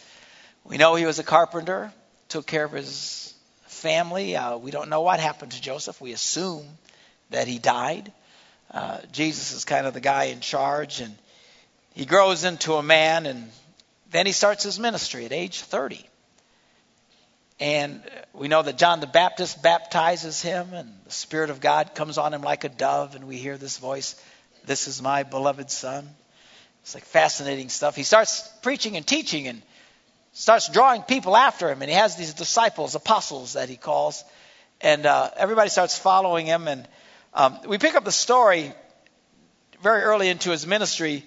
We 0.65 0.77
know 0.77 0.95
he 0.95 1.05
was 1.05 1.19
a 1.19 1.23
carpenter, 1.23 1.93
took 2.27 2.45
care 2.45 2.65
of 2.65 2.71
his 2.71 3.33
family. 3.67 4.35
Uh, 4.35 4.57
we 4.57 4.71
don't 4.71 4.89
know 4.89 5.01
what 5.01 5.19
happened 5.19 5.53
to 5.53 5.61
Joseph. 5.61 5.99
We 6.01 6.13
assume 6.13 6.65
that 7.33 7.47
he 7.47 7.59
died. 7.59 8.11
Uh, 8.71 8.99
Jesus 9.11 9.51
is 9.51 9.65
kind 9.65 9.85
of 9.85 9.93
the 9.93 9.99
guy 9.99 10.25
in 10.25 10.39
charge, 10.39 11.01
and 11.01 11.13
he 11.93 12.05
grows 12.05 12.43
into 12.43 12.73
a 12.73 12.83
man, 12.83 13.25
and 13.25 13.51
then 14.11 14.25
he 14.25 14.31
starts 14.31 14.63
his 14.63 14.79
ministry 14.79 15.25
at 15.25 15.31
age 15.31 15.61
30. 15.61 16.03
And 17.59 18.01
we 18.33 18.47
know 18.47 18.61
that 18.61 18.77
John 18.77 18.99
the 18.99 19.07
Baptist 19.07 19.61
baptizes 19.61 20.41
him, 20.41 20.73
and 20.73 20.91
the 21.05 21.11
Spirit 21.11 21.49
of 21.49 21.59
God 21.59 21.93
comes 21.93 22.17
on 22.17 22.33
him 22.33 22.41
like 22.41 22.63
a 22.63 22.69
dove, 22.69 23.15
and 23.15 23.27
we 23.27 23.37
hear 23.37 23.57
this 23.57 23.77
voice 23.77 24.15
This 24.65 24.87
is 24.87 25.01
my 25.01 25.23
beloved 25.23 25.69
Son. 25.69 26.09
It's 26.81 26.95
like 26.95 27.05
fascinating 27.05 27.69
stuff. 27.69 27.95
He 27.95 28.03
starts 28.03 28.47
preaching 28.61 28.97
and 28.97 29.05
teaching 29.05 29.47
and 29.47 29.61
starts 30.33 30.69
drawing 30.69 31.03
people 31.03 31.35
after 31.35 31.69
him, 31.69 31.81
and 31.81 31.89
he 31.89 31.95
has 31.95 32.15
these 32.15 32.33
disciples, 32.33 32.95
apostles 32.95 33.53
that 33.53 33.69
he 33.69 33.75
calls. 33.75 34.23
and 34.81 35.05
uh, 35.05 35.29
everybody 35.37 35.69
starts 35.69 35.97
following 35.97 36.45
him. 36.45 36.67
And 36.67 36.87
um, 37.33 37.57
we 37.67 37.77
pick 37.77 37.95
up 37.95 38.03
the 38.03 38.11
story 38.11 38.73
very 39.81 40.01
early 40.01 40.29
into 40.29 40.51
his 40.51 40.67
ministry 40.67 41.25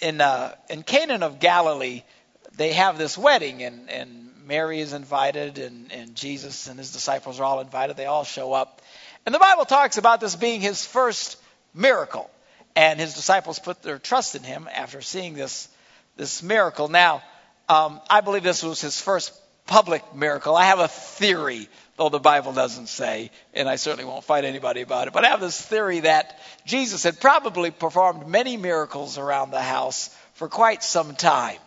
in 0.00 0.20
uh, 0.20 0.54
in 0.68 0.82
Cana 0.82 1.24
of 1.24 1.38
Galilee. 1.38 2.02
They 2.56 2.72
have 2.72 2.98
this 2.98 3.16
wedding, 3.16 3.62
and 3.62 3.88
and 3.88 4.30
Mary 4.46 4.80
is 4.80 4.92
invited, 4.92 5.58
and 5.58 5.92
and 5.92 6.14
Jesus 6.14 6.66
and 6.66 6.78
his 6.78 6.92
disciples 6.92 7.38
are 7.38 7.44
all 7.44 7.60
invited. 7.60 7.96
They 7.96 8.06
all 8.06 8.24
show 8.24 8.52
up, 8.52 8.82
and 9.26 9.34
the 9.34 9.38
Bible 9.38 9.64
talks 9.64 9.96
about 9.96 10.20
this 10.20 10.34
being 10.34 10.60
his 10.60 10.84
first 10.84 11.36
miracle, 11.72 12.28
and 12.74 12.98
his 12.98 13.14
disciples 13.14 13.58
put 13.58 13.82
their 13.82 13.98
trust 13.98 14.34
in 14.34 14.42
him 14.42 14.68
after 14.74 15.00
seeing 15.00 15.34
this 15.34 15.68
this 16.16 16.42
miracle. 16.42 16.88
Now, 16.88 17.22
um, 17.68 18.00
I 18.10 18.22
believe 18.22 18.42
this 18.42 18.62
was 18.62 18.80
his 18.80 19.00
first 19.00 19.32
public 19.66 20.14
miracle. 20.14 20.56
I 20.56 20.66
have 20.66 20.78
a 20.78 20.88
theory, 20.88 21.68
though 21.96 22.08
the 22.08 22.18
Bible 22.18 22.52
doesn't 22.52 22.88
say, 22.88 23.30
and 23.54 23.68
I 23.68 23.76
certainly 23.76 24.04
won't 24.04 24.24
fight 24.24 24.44
anybody 24.44 24.82
about 24.82 25.08
it, 25.08 25.12
but 25.12 25.24
I 25.24 25.28
have 25.28 25.40
this 25.40 25.60
theory 25.60 26.00
that 26.00 26.38
Jesus 26.66 27.02
had 27.02 27.20
probably 27.20 27.70
performed 27.70 28.28
many 28.28 28.56
miracles 28.56 29.18
around 29.18 29.50
the 29.50 29.62
house 29.62 30.14
for 30.34 30.48
quite 30.48 30.82
some 30.82 31.14
time. 31.14 31.58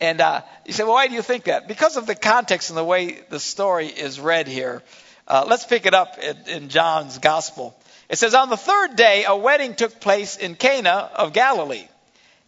And 0.00 0.20
uh, 0.20 0.42
you 0.66 0.72
say, 0.72 0.84
well, 0.84 0.94
why 0.94 1.08
do 1.08 1.14
you 1.14 1.22
think 1.22 1.44
that? 1.44 1.68
Because 1.68 1.96
of 1.96 2.06
the 2.06 2.14
context 2.14 2.70
and 2.70 2.76
the 2.76 2.84
way 2.84 3.20
the 3.28 3.40
story 3.40 3.86
is 3.86 4.18
read 4.18 4.48
here. 4.48 4.82
Uh, 5.26 5.44
let's 5.48 5.64
pick 5.64 5.86
it 5.86 5.94
up 5.94 6.18
in, 6.18 6.36
in 6.48 6.68
John's 6.68 7.18
Gospel. 7.18 7.74
It 8.08 8.18
says, 8.18 8.34
On 8.34 8.50
the 8.50 8.56
third 8.56 8.96
day, 8.96 9.24
a 9.26 9.36
wedding 9.36 9.74
took 9.74 10.00
place 10.00 10.36
in 10.36 10.56
Cana 10.56 11.10
of 11.14 11.32
Galilee. 11.32 11.88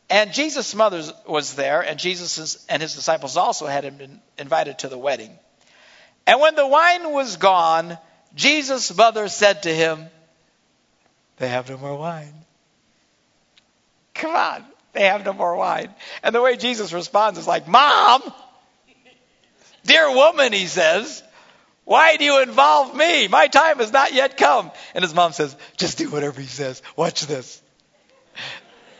And 0.08 0.32
Jesus' 0.32 0.74
mother 0.74 1.02
was 1.26 1.54
there, 1.54 1.80
and 1.80 1.98
Jesus 1.98 2.64
and 2.68 2.80
his 2.80 2.94
disciples 2.94 3.36
also 3.36 3.66
had 3.66 3.98
been 3.98 4.20
invited 4.38 4.80
to 4.80 4.88
the 4.88 4.98
wedding. 4.98 5.36
And 6.26 6.40
when 6.40 6.54
the 6.54 6.66
wine 6.66 7.12
was 7.12 7.36
gone, 7.36 7.98
Jesus' 8.34 8.96
mother 8.96 9.28
said 9.28 9.64
to 9.64 9.74
him, 9.74 10.06
They 11.38 11.48
have 11.48 11.68
no 11.68 11.76
more 11.76 11.96
wine. 11.96 12.34
Come 14.14 14.34
on, 14.34 14.64
they 14.92 15.02
have 15.02 15.24
no 15.24 15.32
more 15.32 15.56
wine. 15.56 15.92
And 16.22 16.34
the 16.34 16.40
way 16.40 16.56
Jesus 16.56 16.92
responds 16.92 17.38
is 17.38 17.46
like, 17.46 17.66
Mom, 17.66 18.22
dear 19.84 20.14
woman, 20.14 20.52
he 20.52 20.66
says, 20.66 21.22
why 21.86 22.16
do 22.16 22.24
you 22.24 22.42
involve 22.42 22.96
me? 22.96 23.28
My 23.28 23.46
time 23.46 23.78
has 23.78 23.92
not 23.92 24.12
yet 24.12 24.36
come. 24.36 24.72
And 24.92 25.04
his 25.04 25.14
mom 25.14 25.30
says, 25.30 25.56
Just 25.76 25.98
do 25.98 26.10
whatever 26.10 26.40
he 26.40 26.48
says. 26.48 26.82
Watch 26.96 27.24
this. 27.28 27.62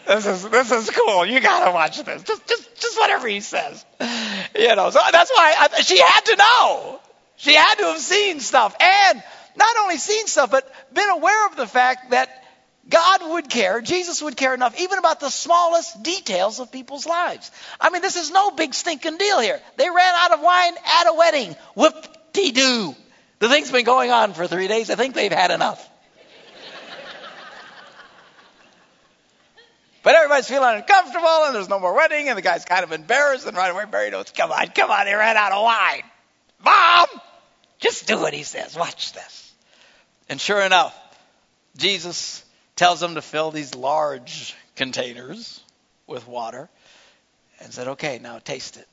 This 0.07 0.27
is 0.27 0.49
this 0.49 0.71
is 0.71 0.91
cool. 0.91 1.27
You 1.27 1.41
gotta 1.41 1.73
watch 1.73 2.03
this. 2.03 2.23
Just 2.23 2.47
just 2.47 2.81
just 2.81 2.99
whatever 2.99 3.27
he 3.29 3.41
says. 3.41 3.85
You 4.55 4.75
know. 4.75 4.91
So 4.91 5.01
that's 5.13 5.31
why 5.31 5.55
I, 5.59 5.81
she 5.83 5.99
had 5.99 6.21
to 6.27 6.37
know. 6.37 7.01
She 7.37 7.55
had 7.55 7.75
to 7.75 7.85
have 7.85 7.99
seen 7.99 8.41
stuff, 8.41 8.75
and 8.81 9.23
not 9.57 9.77
only 9.79 9.99
seen 9.99 10.27
stuff, 10.27 10.51
but 10.51 10.71
been 10.95 11.11
aware 11.11 11.47
of 11.49 11.57
the 11.57 11.67
fact 11.67 12.11
that 12.11 12.31
God 12.89 13.31
would 13.33 13.51
care, 13.51 13.81
Jesus 13.81 14.23
would 14.23 14.37
care 14.37 14.55
enough, 14.55 14.81
even 14.81 14.99
about 14.99 15.19
the 15.21 15.31
smallest 15.31 16.03
details 16.03 16.61
of 16.61 16.71
people's 16.71 17.05
lives. 17.05 17.51
I 17.81 17.91
mean, 17.91 18.03
this 18.03 18.17
is 18.17 18.31
no 18.31 18.53
big 18.53 18.75
stinking 18.75 19.19
deal 19.19 19.41
here. 19.41 19.61
They 19.77 19.89
ran 19.89 20.15
out 20.15 20.33
of 20.33 20.41
wine 20.41 20.75
at 21.01 21.09
a 21.09 21.15
wedding. 21.15 21.57
Whoop 21.75 21.95
de 22.33 22.53
doo. 22.53 22.95
The 23.41 23.49
thing's 23.49 23.71
been 23.73 23.85
going 23.85 24.11
on 24.11 24.35
for 24.35 24.47
three 24.47 24.69
days. 24.69 24.89
I 24.91 24.95
think 24.95 25.15
they've 25.15 25.33
had 25.33 25.51
enough. 25.51 25.87
But 30.07 30.15
everybody's 30.15 30.47
feeling 30.47 30.77
uncomfortable, 30.77 31.47
and 31.47 31.55
there's 31.57 31.69
no 31.69 31.81
more 31.81 31.93
wedding, 31.93 32.29
and 32.29 32.39
the 32.39 32.43
guy's 32.43 32.65
kind 32.65 32.85
of 32.85 32.93
embarrassed, 32.93 33.45
and 33.45 33.57
right 33.57 33.73
away 33.73 33.87
Mary 33.91 34.09
knows, 34.09 34.31
come 34.31 34.53
on, 34.53 34.69
come 34.69 34.89
on, 34.89 35.09
he 35.09 35.13
ran 35.13 35.37
out 35.37 35.51
of 35.51 35.65
wine. 35.65 36.05
Mom, 36.65 37.09
just 37.81 38.07
do 38.07 38.17
what 38.17 38.33
he 38.33 38.45
says. 38.45 38.77
Watch 38.77 39.15
this. 39.15 39.53
And 40.29 40.41
sure 40.41 40.61
enough, 40.61 40.97
Jesus 41.77 42.45
tells 42.77 43.01
them 43.01 43.17
to 43.17 43.21
fill 43.21 43.51
these 43.51 43.75
large 43.75 44.55
containers 44.77 45.61
with 46.07 46.29
water 46.29 46.69
and 47.59 47.73
said, 47.73 47.89
okay, 47.89 48.21
now 48.23 48.39
taste 48.39 48.77
it. 48.77 48.87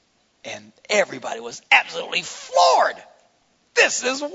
And 0.44 0.72
everybody 0.90 1.42
was 1.42 1.62
absolutely 1.72 2.24
floored. 2.24 2.96
This 3.76 4.04
is 4.04 4.20
wine. 4.20 4.32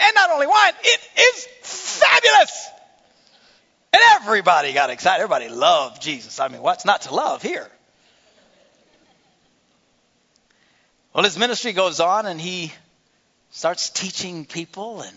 And 0.00 0.14
not 0.14 0.30
only 0.30 0.46
wine, 0.46 0.72
it 0.84 1.00
is 1.20 1.48
fabulous. 1.60 2.68
And 3.94 4.02
everybody 4.16 4.72
got 4.72 4.90
excited. 4.90 5.22
Everybody 5.22 5.48
loved 5.48 6.02
Jesus. 6.02 6.40
I 6.40 6.48
mean, 6.48 6.62
what's 6.62 6.84
not 6.84 7.02
to 7.02 7.14
love 7.14 7.42
here? 7.42 7.70
Well, 11.14 11.22
his 11.22 11.38
ministry 11.38 11.72
goes 11.72 12.00
on 12.00 12.26
and 12.26 12.40
he 12.40 12.72
starts 13.52 13.90
teaching 13.90 14.46
people 14.46 15.02
and 15.02 15.16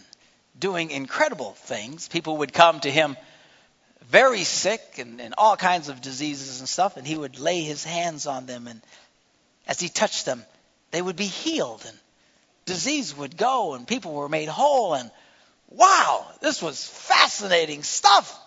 doing 0.60 0.92
incredible 0.92 1.54
things. 1.54 2.08
People 2.08 2.38
would 2.38 2.54
come 2.54 2.80
to 2.82 2.92
him 2.92 3.18
very 4.10 4.44
sick 4.44 5.00
and, 5.00 5.20
and 5.22 5.34
all 5.40 5.58
kinds 5.58 5.90
of 5.90 6.00
diseases 6.00 6.60
and 6.60 6.70
stuff, 6.70 6.98
and 6.98 7.08
he 7.08 7.18
would 7.18 7.40
lay 7.40 7.62
his 7.62 7.84
hands 7.84 8.28
on 8.28 8.46
them. 8.46 8.68
And 8.68 8.84
as 9.68 9.80
he 9.80 9.90
touched 9.90 10.28
them, 10.28 10.46
they 10.92 11.02
would 11.02 11.16
be 11.16 11.26
healed 11.26 11.84
and 11.88 11.98
disease 12.66 13.18
would 13.18 13.38
go 13.38 13.74
and 13.74 13.88
people 13.88 14.14
were 14.14 14.30
made 14.30 14.50
whole. 14.50 14.94
And 14.94 15.10
wow, 15.68 16.28
this 16.42 16.62
was 16.62 16.86
fascinating 16.86 17.82
stuff. 17.82 18.44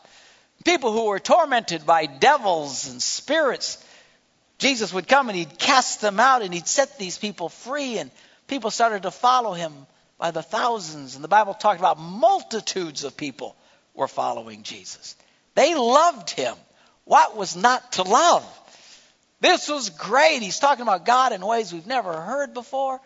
People 0.64 0.92
who 0.92 1.06
were 1.06 1.18
tormented 1.18 1.86
by 1.86 2.06
devils 2.06 2.88
and 2.88 3.02
spirits, 3.02 3.82
Jesus 4.58 4.92
would 4.92 5.08
come 5.08 5.28
and 5.28 5.38
he'd 5.38 5.58
cast 5.58 6.00
them 6.00 6.20
out 6.20 6.42
and 6.42 6.52
he'd 6.52 6.68
set 6.68 6.98
these 6.98 7.16
people 7.16 7.48
free, 7.48 7.98
and 7.98 8.10
people 8.46 8.70
started 8.70 9.02
to 9.04 9.10
follow 9.10 9.54
him 9.54 9.72
by 10.18 10.30
the 10.30 10.42
thousands. 10.42 11.14
And 11.14 11.24
the 11.24 11.28
Bible 11.28 11.54
talked 11.54 11.80
about 11.80 11.98
multitudes 11.98 13.04
of 13.04 13.16
people 13.16 13.56
were 13.94 14.08
following 14.08 14.62
Jesus. 14.62 15.16
They 15.54 15.74
loved 15.74 16.30
him. 16.30 16.54
What 17.04 17.36
was 17.36 17.56
not 17.56 17.92
to 17.92 18.02
love? 18.02 18.44
This 19.40 19.68
was 19.68 19.88
great. 19.88 20.42
He's 20.42 20.58
talking 20.58 20.82
about 20.82 21.06
God 21.06 21.32
in 21.32 21.44
ways 21.44 21.72
we've 21.72 21.86
never 21.86 22.12
heard 22.12 22.52
before, 22.52 23.00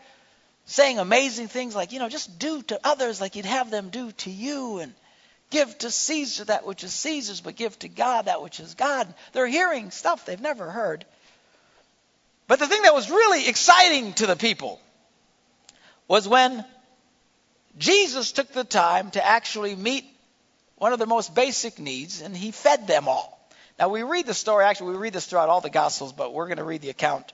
saying 0.67 0.99
amazing 0.99 1.47
things 1.47 1.77
like, 1.77 1.93
you 1.93 2.01
know, 2.01 2.09
just 2.09 2.39
do 2.39 2.63
to 2.63 2.81
others 2.83 3.21
like 3.21 3.37
you'd 3.37 3.47
have 3.47 3.71
them 3.71 3.91
do 3.91 4.11
to 4.13 4.31
you. 4.31 4.79
And 4.79 4.93
Give 5.55 5.79
to 5.79 5.91
Caesar 5.93 6.47
that 6.47 6.67
which 6.67 6.83
is 6.83 6.93
Caesar's, 6.93 7.41
but 7.41 7.55
give 7.55 7.79
to 7.79 7.89
God 7.89 8.25
that 8.25 8.43
which 8.43 8.59
is 8.59 8.75
God. 8.75 9.07
They're 9.33 9.47
hearing 9.47 9.93
stuff 9.93 10.27
they've 10.27 10.41
never 10.41 10.69
heard. 10.69 11.05
But 12.49 12.59
the 12.59 12.67
thing 12.67 12.83
that 12.83 12.93
was 12.93 13.09
really 13.09 13.47
exciting 13.47 14.15
to 14.15 14.27
the 14.27 14.35
people 14.35 14.81
was 16.09 16.27
when 16.27 16.65
Jesus 17.79 18.33
took 18.33 18.49
the 18.49 18.65
time 18.65 19.13
to 19.13 19.25
actually 19.25 19.77
meet 19.77 20.05
one 20.75 20.93
of 20.93 20.99
their 20.99 21.07
most 21.07 21.37
basic 21.37 21.79
needs, 21.79 22.21
and 22.21 22.37
he 22.37 22.51
fed 22.51 22.89
them 22.89 23.07
all. 23.07 23.49
Now, 23.79 23.91
we 23.91 24.03
read 24.03 24.27
the 24.27 24.35
story, 24.35 24.65
actually, 24.65 24.95
we 24.95 24.99
read 24.99 25.13
this 25.13 25.27
throughout 25.27 25.51
all 25.51 25.61
the 25.61 25.71
Gospels, 25.71 26.13
but 26.13 26.35
we're 26.35 26.49
going 26.49 26.59
to 26.59 26.65
read 26.65 26.83
the 26.83 26.91
account 26.91 27.33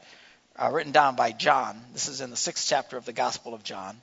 uh, 0.56 0.68
written 0.70 0.92
down 0.92 1.16
by 1.16 1.32
John. 1.32 1.80
This 1.94 2.06
is 2.06 2.20
in 2.20 2.28
the 2.28 2.36
sixth 2.36 2.68
chapter 2.68 2.98
of 2.98 3.06
the 3.06 3.14
Gospel 3.14 3.54
of 3.54 3.64
John. 3.64 3.96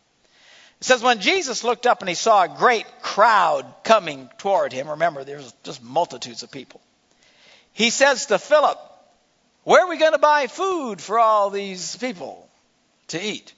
It 0.80 0.84
says, 0.84 1.02
when 1.02 1.20
Jesus 1.20 1.64
looked 1.64 1.88
up 1.88 2.02
and 2.02 2.10
he 2.10 2.16
saw 2.16 2.44
a 2.44 2.50
great 2.50 2.86
crowd 3.02 3.66
coming 3.84 4.30
toward 4.38 4.72
him, 4.72 4.90
remember, 4.90 5.24
there's 5.24 5.52
just 5.64 5.84
multitudes 5.84 6.44
of 6.44 6.52
people. 6.52 6.82
He 7.74 7.90
says 7.90 8.28
to 8.28 8.38
Philip, 8.38 8.78
Where 9.64 9.84
are 9.84 9.90
we 9.90 9.98
going 9.98 10.14
to 10.14 10.20
buy 10.20 10.48
food 10.48 11.02
for 11.02 11.20
all 11.20 11.50
these 11.50 11.98
people 11.98 12.48
to 13.08 13.24
eat? 13.24 13.54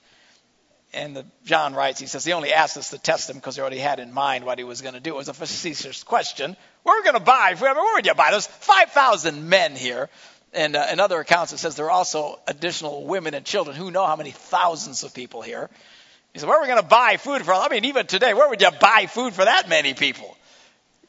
And 0.92 1.14
the, 1.14 1.24
John 1.44 1.74
writes, 1.74 2.00
he 2.00 2.06
says, 2.06 2.24
he 2.24 2.32
only 2.32 2.52
asked 2.52 2.76
us 2.76 2.90
to 2.90 2.98
test 2.98 3.30
him 3.30 3.36
because 3.36 3.54
he 3.54 3.60
already 3.60 3.78
had 3.78 4.00
in 4.00 4.12
mind 4.12 4.44
what 4.44 4.58
he 4.58 4.64
was 4.64 4.80
going 4.80 4.94
to 4.94 5.00
do. 5.00 5.14
It 5.14 5.16
was 5.16 5.28
a 5.28 5.34
facetious 5.34 6.02
question. 6.02 6.56
Where 6.82 6.96
are 6.96 7.00
we 7.00 7.04
going 7.04 7.14
to 7.14 7.20
buy? 7.20 7.54
Where 7.56 7.74
would 7.74 8.06
you 8.06 8.14
buy? 8.14 8.32
There's 8.32 8.46
5,000 8.46 9.48
men 9.48 9.76
here. 9.76 10.08
And 10.52 10.74
uh, 10.74 10.86
in 10.90 10.98
other 10.98 11.20
accounts, 11.20 11.52
it 11.52 11.58
says 11.58 11.76
there 11.76 11.86
are 11.86 11.90
also 11.90 12.40
additional 12.48 13.06
women 13.06 13.34
and 13.34 13.44
children. 13.44 13.76
Who 13.76 13.92
know 13.92 14.04
how 14.04 14.16
many 14.16 14.32
thousands 14.32 15.04
of 15.04 15.14
people 15.14 15.42
here? 15.42 15.70
He 16.32 16.38
said, 16.38 16.48
where 16.48 16.58
are 16.58 16.62
we 16.62 16.68
going 16.68 16.80
to 16.80 16.88
buy 16.88 17.16
food 17.16 17.42
for? 17.42 17.52
I 17.52 17.68
mean, 17.68 17.84
even 17.86 18.06
today, 18.06 18.34
where 18.34 18.48
would 18.48 18.60
you 18.60 18.70
buy 18.80 19.06
food 19.06 19.34
for 19.34 19.44
that 19.44 19.68
many 19.68 19.94
people? 19.94 20.36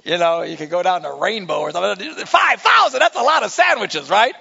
You 0.04 0.18
know, 0.18 0.42
you 0.42 0.58
could 0.58 0.72
go 0.72 0.82
down 0.82 1.04
to 1.04 1.12
Rainbow 1.12 1.60
or 1.60 1.72
something. 1.72 2.14
5,000, 2.14 3.00
that's 3.00 3.16
a 3.16 3.22
lot 3.22 3.44
of 3.44 3.52
sandwiches, 3.52 4.10
right? 4.10 4.34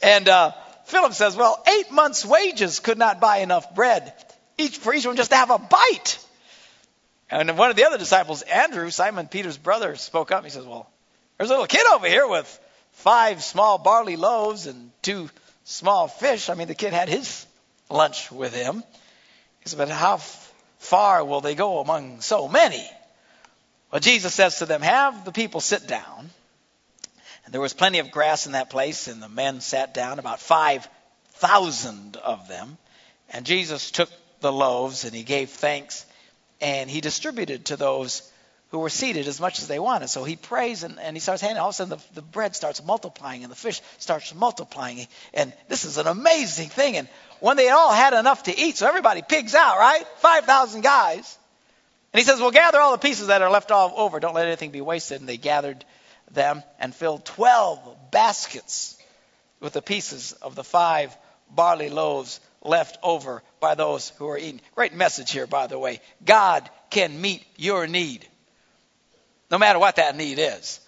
And 0.00 0.28
uh, 0.28 0.52
Philip 0.84 1.12
says, 1.14 1.34
well, 1.34 1.62
eight 1.66 1.90
months' 1.90 2.24
wages 2.24 2.78
could 2.78 2.98
not 2.98 3.20
buy 3.20 3.38
enough 3.38 3.74
bread 3.74 4.12
each 4.58 4.78
for 4.78 4.94
each 4.94 5.06
one 5.06 5.16
just 5.16 5.30
to 5.30 5.36
have 5.36 5.50
a 5.50 5.58
bite. 5.58 6.18
And 7.30 7.58
one 7.58 7.70
of 7.70 7.76
the 7.76 7.84
other 7.84 7.98
disciples, 7.98 8.42
Andrew, 8.42 8.90
Simon 8.90 9.26
Peter's 9.26 9.58
brother, 9.58 9.96
spoke 9.96 10.30
up. 10.30 10.44
He 10.44 10.50
says, 10.50 10.64
well, 10.64 10.88
there's 11.36 11.50
a 11.50 11.52
little 11.52 11.66
kid 11.66 11.84
over 11.92 12.06
here 12.06 12.28
with 12.28 12.60
five 12.92 13.42
small 13.42 13.78
barley 13.78 14.16
loaves 14.16 14.66
and 14.66 14.92
two 15.02 15.28
small 15.64 16.06
fish. 16.06 16.48
I 16.48 16.54
mean, 16.54 16.68
the 16.68 16.74
kid 16.74 16.92
had 16.92 17.08
his 17.08 17.44
lunch 17.90 18.30
with 18.30 18.54
him. 18.54 18.84
He 19.66 19.70
said, 19.70 19.78
But 19.78 19.88
how 19.88 20.18
far 20.78 21.24
will 21.24 21.40
they 21.40 21.56
go 21.56 21.80
among 21.80 22.20
so 22.20 22.46
many? 22.46 22.88
Well, 23.90 24.00
Jesus 24.00 24.32
says 24.32 24.58
to 24.58 24.66
them, 24.66 24.80
Have 24.80 25.24
the 25.24 25.32
people 25.32 25.60
sit 25.60 25.88
down. 25.88 26.30
And 27.44 27.52
there 27.52 27.60
was 27.60 27.72
plenty 27.72 27.98
of 27.98 28.12
grass 28.12 28.46
in 28.46 28.52
that 28.52 28.70
place, 28.70 29.08
and 29.08 29.20
the 29.20 29.28
men 29.28 29.60
sat 29.60 29.92
down, 29.92 30.20
about 30.20 30.38
5,000 30.38 32.16
of 32.16 32.46
them. 32.46 32.78
And 33.30 33.44
Jesus 33.44 33.90
took 33.90 34.08
the 34.38 34.52
loaves, 34.52 35.04
and 35.04 35.12
he 35.12 35.24
gave 35.24 35.50
thanks, 35.50 36.06
and 36.60 36.88
he 36.88 37.00
distributed 37.00 37.64
to 37.64 37.76
those 37.76 38.30
who 38.70 38.78
were 38.78 38.88
seated 38.88 39.26
as 39.26 39.40
much 39.40 39.58
as 39.58 39.66
they 39.66 39.80
wanted. 39.80 40.08
So 40.08 40.22
he 40.22 40.36
prays 40.36 40.82
and, 40.82 40.98
and 41.00 41.16
he 41.16 41.20
starts 41.20 41.40
handing. 41.40 41.58
All 41.58 41.68
of 41.68 41.74
a 41.74 41.76
sudden, 41.76 41.98
the, 41.98 42.14
the 42.20 42.22
bread 42.22 42.54
starts 42.54 42.84
multiplying 42.84 43.42
and 43.42 43.50
the 43.50 43.56
fish 43.56 43.80
starts 43.98 44.34
multiplying. 44.34 45.06
And 45.34 45.52
this 45.68 45.84
is 45.84 45.98
an 45.98 46.06
amazing 46.06 46.68
thing. 46.68 46.96
And 46.96 47.08
when 47.40 47.56
they 47.56 47.68
all 47.68 47.92
had 47.92 48.14
enough 48.14 48.44
to 48.44 48.58
eat, 48.58 48.76
so 48.76 48.86
everybody 48.86 49.22
pigs 49.22 49.54
out, 49.54 49.78
right? 49.78 50.04
5,000 50.18 50.80
guys. 50.82 51.38
And 52.12 52.20
he 52.20 52.24
says, 52.24 52.40
Well, 52.40 52.50
gather 52.50 52.80
all 52.80 52.92
the 52.92 52.98
pieces 52.98 53.26
that 53.26 53.42
are 53.42 53.50
left 53.50 53.70
all 53.70 53.92
over. 53.96 54.20
Don't 54.20 54.34
let 54.34 54.46
anything 54.46 54.70
be 54.70 54.80
wasted. 54.80 55.20
And 55.20 55.28
they 55.28 55.36
gathered 55.36 55.84
them 56.30 56.62
and 56.78 56.94
filled 56.94 57.24
12 57.24 58.10
baskets 58.10 58.96
with 59.60 59.72
the 59.72 59.82
pieces 59.82 60.32
of 60.32 60.54
the 60.54 60.64
five 60.64 61.16
barley 61.50 61.90
loaves 61.90 62.40
left 62.62 62.98
over 63.02 63.42
by 63.60 63.74
those 63.74 64.10
who 64.18 64.28
are 64.28 64.38
eating. 64.38 64.60
Great 64.74 64.94
message 64.94 65.30
here, 65.30 65.46
by 65.46 65.66
the 65.66 65.78
way. 65.78 66.00
God 66.24 66.68
can 66.90 67.20
meet 67.20 67.44
your 67.56 67.86
need, 67.86 68.26
no 69.50 69.58
matter 69.58 69.78
what 69.78 69.96
that 69.96 70.16
need 70.16 70.38
is. 70.38 70.80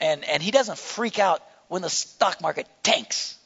And, 0.00 0.24
and 0.24 0.42
He 0.42 0.50
doesn't 0.50 0.78
freak 0.78 1.18
out 1.18 1.42
when 1.68 1.82
the 1.82 1.90
stock 1.90 2.40
market 2.40 2.66
tanks. 2.82 3.36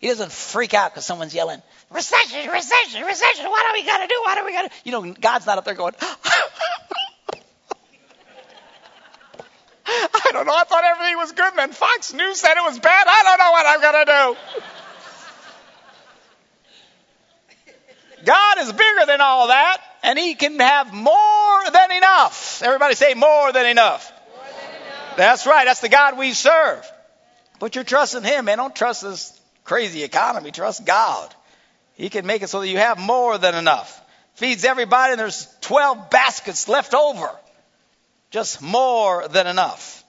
He 0.00 0.08
doesn't 0.08 0.32
freak 0.32 0.72
out 0.72 0.92
because 0.92 1.04
someone's 1.04 1.34
yelling, 1.34 1.60
recession, 1.90 2.50
recession, 2.50 3.04
recession. 3.04 3.44
What 3.44 3.66
are 3.66 3.74
we 3.74 3.84
going 3.84 4.00
to 4.00 4.06
do? 4.06 4.18
What 4.22 4.38
are 4.38 4.46
we 4.46 4.52
going 4.52 4.68
to 4.68 4.74
You 4.82 4.92
know, 4.92 5.12
God's 5.12 5.44
not 5.44 5.58
up 5.58 5.66
there 5.66 5.74
going, 5.74 5.92
I 9.86 10.30
don't 10.32 10.46
know. 10.46 10.54
I 10.54 10.64
thought 10.64 10.84
everything 10.84 11.18
was 11.18 11.32
good, 11.32 11.50
and 11.50 11.58
then 11.58 11.72
Fox 11.72 12.14
News 12.14 12.40
said 12.40 12.52
it 12.56 12.64
was 12.64 12.78
bad. 12.78 13.06
I 13.06 13.22
don't 13.24 13.38
know 13.38 13.50
what 13.50 13.66
I'm 13.66 13.80
going 13.82 14.06
to 14.06 14.12
do. 14.12 14.36
God 18.24 18.58
is 18.60 18.72
bigger 18.72 19.06
than 19.06 19.20
all 19.20 19.48
that, 19.48 19.82
and 20.02 20.18
He 20.18 20.34
can 20.34 20.58
have 20.60 20.94
more 20.94 21.70
than 21.70 21.92
enough. 21.92 22.62
Everybody 22.64 22.94
say 22.94 23.12
more 23.12 23.52
than 23.52 23.66
enough. 23.66 24.10
More 24.34 24.44
than 24.44 24.82
enough. 24.82 25.16
That's 25.16 25.46
right. 25.46 25.66
That's 25.66 25.80
the 25.80 25.90
God 25.90 26.16
we 26.16 26.32
serve. 26.32 26.90
Put 27.58 27.74
your 27.74 27.84
trust 27.84 28.14
in 28.14 28.22
Him, 28.22 28.46
man. 28.46 28.56
Don't 28.58 28.74
trust 28.74 29.02
this 29.02 29.39
crazy 29.70 30.02
economy. 30.02 30.50
Trust 30.50 30.84
God. 30.84 31.32
He 31.94 32.08
can 32.08 32.26
make 32.26 32.42
it 32.42 32.48
so 32.48 32.58
that 32.58 32.66
you 32.66 32.78
have 32.78 32.98
more 32.98 33.38
than 33.38 33.54
enough. 33.54 34.02
Feeds 34.34 34.64
everybody, 34.64 35.12
and 35.12 35.20
there's 35.20 35.46
12 35.60 36.10
baskets 36.10 36.68
left 36.68 36.92
over. 36.92 37.30
Just 38.32 38.60
more 38.60 39.28
than 39.28 39.46
enough. 39.46 40.02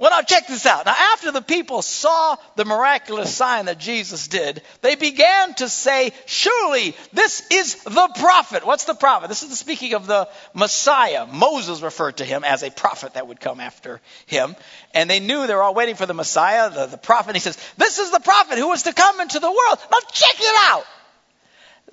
Well, 0.00 0.08
now 0.08 0.22
check 0.22 0.46
this 0.46 0.64
out. 0.64 0.86
Now, 0.86 0.94
after 1.12 1.30
the 1.30 1.42
people 1.42 1.82
saw 1.82 2.36
the 2.56 2.64
miraculous 2.64 3.34
sign 3.34 3.66
that 3.66 3.78
Jesus 3.78 4.28
did, 4.28 4.62
they 4.80 4.94
began 4.94 5.52
to 5.56 5.68
say, 5.68 6.12
Surely 6.24 6.96
this 7.12 7.46
is 7.50 7.84
the 7.84 8.10
prophet. 8.18 8.66
What's 8.66 8.86
the 8.86 8.94
prophet? 8.94 9.28
This 9.28 9.42
is 9.42 9.50
the 9.50 9.56
speaking 9.56 9.92
of 9.92 10.06
the 10.06 10.26
Messiah. 10.54 11.26
Moses 11.26 11.82
referred 11.82 12.16
to 12.16 12.24
him 12.24 12.44
as 12.44 12.62
a 12.62 12.70
prophet 12.70 13.12
that 13.12 13.28
would 13.28 13.40
come 13.40 13.60
after 13.60 14.00
him. 14.24 14.56
And 14.94 15.10
they 15.10 15.20
knew 15.20 15.46
they 15.46 15.54
were 15.54 15.62
all 15.62 15.74
waiting 15.74 15.96
for 15.96 16.06
the 16.06 16.14
Messiah, 16.14 16.70
the, 16.70 16.86
the 16.86 16.96
prophet. 16.96 17.36
He 17.36 17.40
says, 17.40 17.58
This 17.76 17.98
is 17.98 18.10
the 18.10 18.20
prophet 18.20 18.56
who 18.56 18.68
was 18.68 18.84
to 18.84 18.94
come 18.94 19.20
into 19.20 19.38
the 19.38 19.50
world. 19.50 19.78
Now, 19.92 19.98
check 20.10 20.36
it 20.40 20.60
out. 20.68 20.86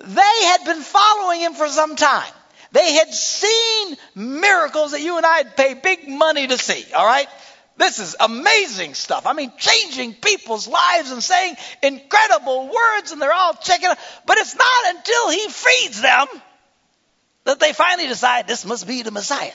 They 0.00 0.44
had 0.46 0.64
been 0.64 0.80
following 0.80 1.40
him 1.40 1.52
for 1.52 1.68
some 1.68 1.94
time. 1.94 2.32
They 2.72 2.94
had 2.94 3.12
seen 3.12 3.96
miracles 4.14 4.92
that 4.92 5.00
you 5.00 5.16
and 5.16 5.26
I'd 5.26 5.56
pay 5.56 5.74
big 5.74 6.08
money 6.08 6.46
to 6.46 6.56
see, 6.58 6.84
all 6.94 7.06
right? 7.06 7.28
This 7.78 8.00
is 8.00 8.16
amazing 8.18 8.94
stuff. 8.94 9.24
I 9.24 9.32
mean, 9.32 9.52
changing 9.56 10.14
people's 10.14 10.66
lives 10.66 11.12
and 11.12 11.22
saying 11.22 11.56
incredible 11.80 12.66
words, 12.66 13.12
and 13.12 13.22
they're 13.22 13.32
all 13.32 13.54
checking 13.54 13.88
it. 13.88 13.98
But 14.26 14.36
it's 14.38 14.56
not 14.56 14.96
until 14.96 15.30
he 15.30 15.48
feeds 15.48 16.02
them 16.02 16.26
that 17.44 17.60
they 17.60 17.72
finally 17.72 18.08
decide 18.08 18.48
this 18.48 18.66
must 18.66 18.86
be 18.86 19.02
the 19.02 19.12
Messiah. 19.12 19.52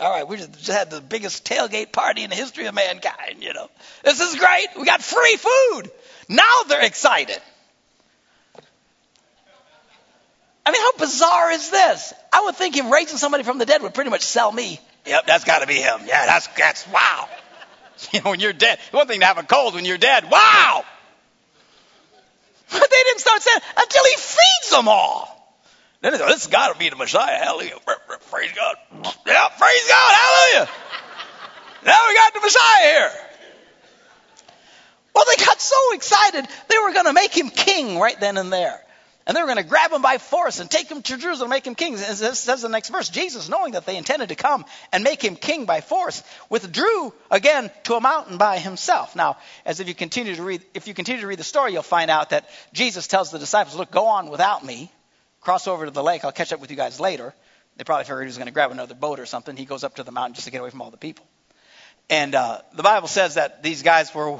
All 0.00 0.10
right, 0.10 0.26
we 0.26 0.38
just 0.38 0.66
had 0.66 0.90
the 0.90 1.00
biggest 1.00 1.44
tailgate 1.44 1.92
party 1.92 2.24
in 2.24 2.30
the 2.30 2.36
history 2.36 2.66
of 2.66 2.74
mankind, 2.74 3.44
you 3.44 3.54
know. 3.54 3.70
This 4.02 4.20
is 4.20 4.34
great. 4.34 4.66
We 4.76 4.84
got 4.84 5.00
free 5.00 5.36
food. 5.36 5.92
Now 6.28 6.62
they're 6.68 6.84
excited. 6.84 7.38
I 10.66 10.72
mean, 10.72 10.80
how 10.80 10.98
bizarre 10.98 11.52
is 11.52 11.70
this? 11.70 12.12
I 12.32 12.42
would 12.46 12.56
think 12.56 12.74
him 12.74 12.90
raising 12.90 13.18
somebody 13.18 13.44
from 13.44 13.58
the 13.58 13.66
dead 13.66 13.82
would 13.82 13.94
pretty 13.94 14.10
much 14.10 14.22
sell 14.22 14.50
me 14.50 14.80
Yep, 15.06 15.26
that's 15.26 15.44
got 15.44 15.60
to 15.60 15.66
be 15.66 15.74
him. 15.74 16.00
Yeah, 16.06 16.26
that's 16.26 16.46
that's 16.48 16.86
wow. 16.88 17.28
You 18.12 18.20
know, 18.20 18.30
when 18.30 18.40
you're 18.40 18.52
dead, 18.52 18.80
one 18.90 19.06
thing 19.06 19.20
to 19.20 19.26
have 19.26 19.38
a 19.38 19.44
cold 19.44 19.74
when 19.74 19.84
you're 19.84 19.98
dead. 19.98 20.28
Wow. 20.30 20.84
But 22.70 22.90
they 22.90 23.02
didn't 23.04 23.20
start 23.20 23.40
saying 23.40 23.60
until 23.76 24.04
he 24.04 24.16
feeds 24.16 24.70
them 24.72 24.88
all. 24.88 25.34
Then 26.00 26.12
they 26.12 26.18
go, 26.18 26.26
this 26.26 26.44
has 26.44 26.46
got 26.48 26.72
to 26.72 26.78
be 26.78 26.90
the 26.90 26.96
Messiah. 26.96 27.38
Hallelujah. 27.38 27.76
Praise 28.30 28.52
God. 28.52 28.76
Yeah, 29.26 29.48
praise 29.56 29.88
God. 29.88 30.14
Hallelujah. 30.14 30.70
Now 31.86 31.98
we 32.08 32.14
got 32.14 32.34
the 32.34 32.40
Messiah 32.40 32.82
here. 32.82 33.10
Well, 35.14 35.24
they 35.30 35.44
got 35.44 35.60
so 35.60 35.76
excited 35.92 36.46
they 36.68 36.78
were 36.78 36.92
going 36.92 37.06
to 37.06 37.12
make 37.12 37.34
him 37.34 37.48
king 37.48 37.98
right 37.98 38.18
then 38.18 38.36
and 38.36 38.52
there. 38.52 38.83
And 39.26 39.34
they 39.34 39.40
were 39.40 39.46
going 39.46 39.56
to 39.56 39.64
grab 39.64 39.90
him 39.90 40.02
by 40.02 40.18
force 40.18 40.60
and 40.60 40.70
take 40.70 40.90
him 40.90 41.00
to 41.00 41.16
Jerusalem, 41.16 41.50
and 41.50 41.56
make 41.56 41.66
him 41.66 41.74
king. 41.74 41.94
As 41.94 42.20
it 42.20 42.34
says 42.34 42.62
in 42.62 42.70
the 42.70 42.76
next 42.76 42.90
verse, 42.90 43.08
Jesus, 43.08 43.48
knowing 43.48 43.72
that 43.72 43.86
they 43.86 43.96
intended 43.96 44.28
to 44.28 44.34
come 44.34 44.66
and 44.92 45.02
make 45.02 45.22
him 45.22 45.34
king 45.34 45.64
by 45.64 45.80
force, 45.80 46.22
withdrew 46.50 47.14
again 47.30 47.70
to 47.84 47.94
a 47.94 48.00
mountain 48.00 48.36
by 48.36 48.58
himself. 48.58 49.16
Now, 49.16 49.38
as 49.64 49.80
if 49.80 49.88
you 49.88 49.94
continue 49.94 50.34
to 50.34 50.42
read, 50.42 50.62
if 50.74 50.86
you 50.88 50.92
continue 50.92 51.22
to 51.22 51.26
read 51.26 51.38
the 51.38 51.44
story, 51.44 51.72
you'll 51.72 51.82
find 51.82 52.10
out 52.10 52.30
that 52.30 52.50
Jesus 52.74 53.06
tells 53.06 53.30
the 53.30 53.38
disciples, 53.38 53.76
"Look, 53.76 53.90
go 53.90 54.06
on 54.08 54.28
without 54.28 54.62
me. 54.62 54.92
Cross 55.40 55.68
over 55.68 55.86
to 55.86 55.90
the 55.90 56.02
lake. 56.02 56.24
I'll 56.24 56.32
catch 56.32 56.52
up 56.52 56.60
with 56.60 56.70
you 56.70 56.76
guys 56.76 57.00
later." 57.00 57.34
They 57.76 57.84
probably 57.84 58.04
figured 58.04 58.24
he 58.24 58.26
was 58.26 58.36
going 58.36 58.46
to 58.46 58.52
grab 58.52 58.70
another 58.72 58.94
boat 58.94 59.18
or 59.18 59.26
something. 59.26 59.56
He 59.56 59.64
goes 59.64 59.84
up 59.84 59.96
to 59.96 60.02
the 60.02 60.12
mountain 60.12 60.34
just 60.34 60.44
to 60.44 60.50
get 60.50 60.60
away 60.60 60.70
from 60.70 60.82
all 60.82 60.90
the 60.90 60.96
people. 60.96 61.26
And 62.10 62.34
uh, 62.34 62.60
the 62.74 62.82
Bible 62.82 63.08
says 63.08 63.34
that 63.34 63.62
these 63.62 63.82
guys 63.82 64.14
were 64.14 64.38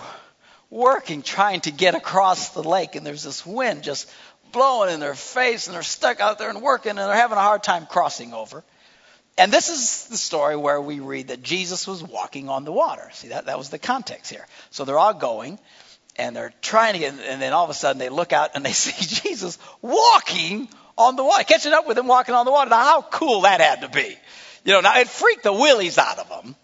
working, 0.70 1.22
trying 1.22 1.60
to 1.62 1.70
get 1.70 1.94
across 1.94 2.50
the 2.50 2.62
lake, 2.62 2.96
and 2.96 3.06
there's 3.06 3.22
this 3.22 3.44
wind 3.46 3.82
just 3.82 4.10
blowing 4.54 4.94
in 4.94 5.00
their 5.00 5.14
face 5.14 5.66
and 5.66 5.74
they're 5.74 5.82
stuck 5.82 6.20
out 6.20 6.38
there 6.38 6.48
and 6.48 6.62
working 6.62 6.90
and 6.90 6.98
they're 6.98 7.14
having 7.14 7.36
a 7.36 7.42
hard 7.42 7.62
time 7.62 7.84
crossing 7.84 8.32
over. 8.32 8.64
And 9.36 9.52
this 9.52 9.68
is 9.68 10.06
the 10.06 10.16
story 10.16 10.56
where 10.56 10.80
we 10.80 11.00
read 11.00 11.28
that 11.28 11.42
Jesus 11.42 11.86
was 11.86 12.02
walking 12.02 12.48
on 12.48 12.64
the 12.64 12.72
water. 12.72 13.10
See, 13.12 13.28
that, 13.28 13.46
that 13.46 13.58
was 13.58 13.68
the 13.68 13.78
context 13.78 14.30
here. 14.30 14.46
So 14.70 14.84
they're 14.84 14.98
all 14.98 15.12
going 15.12 15.58
and 16.16 16.34
they're 16.34 16.54
trying 16.62 16.94
to 16.94 17.00
get, 17.00 17.14
and 17.14 17.42
then 17.42 17.52
all 17.52 17.64
of 17.64 17.70
a 17.70 17.74
sudden 17.74 17.98
they 17.98 18.08
look 18.08 18.32
out 18.32 18.50
and 18.54 18.64
they 18.64 18.72
see 18.72 19.22
Jesus 19.22 19.58
walking 19.82 20.68
on 20.96 21.16
the 21.16 21.24
water, 21.24 21.44
catching 21.44 21.72
up 21.72 21.86
with 21.86 21.98
him 21.98 22.06
walking 22.06 22.34
on 22.34 22.46
the 22.46 22.52
water. 22.52 22.70
Now, 22.70 22.84
how 22.84 23.02
cool 23.02 23.42
that 23.42 23.60
had 23.60 23.82
to 23.82 23.88
be. 23.88 24.16
You 24.64 24.72
know, 24.72 24.80
now 24.80 24.98
it 24.98 25.08
freaked 25.08 25.42
the 25.42 25.52
willies 25.52 25.98
out 25.98 26.18
of 26.18 26.28
them. 26.28 26.54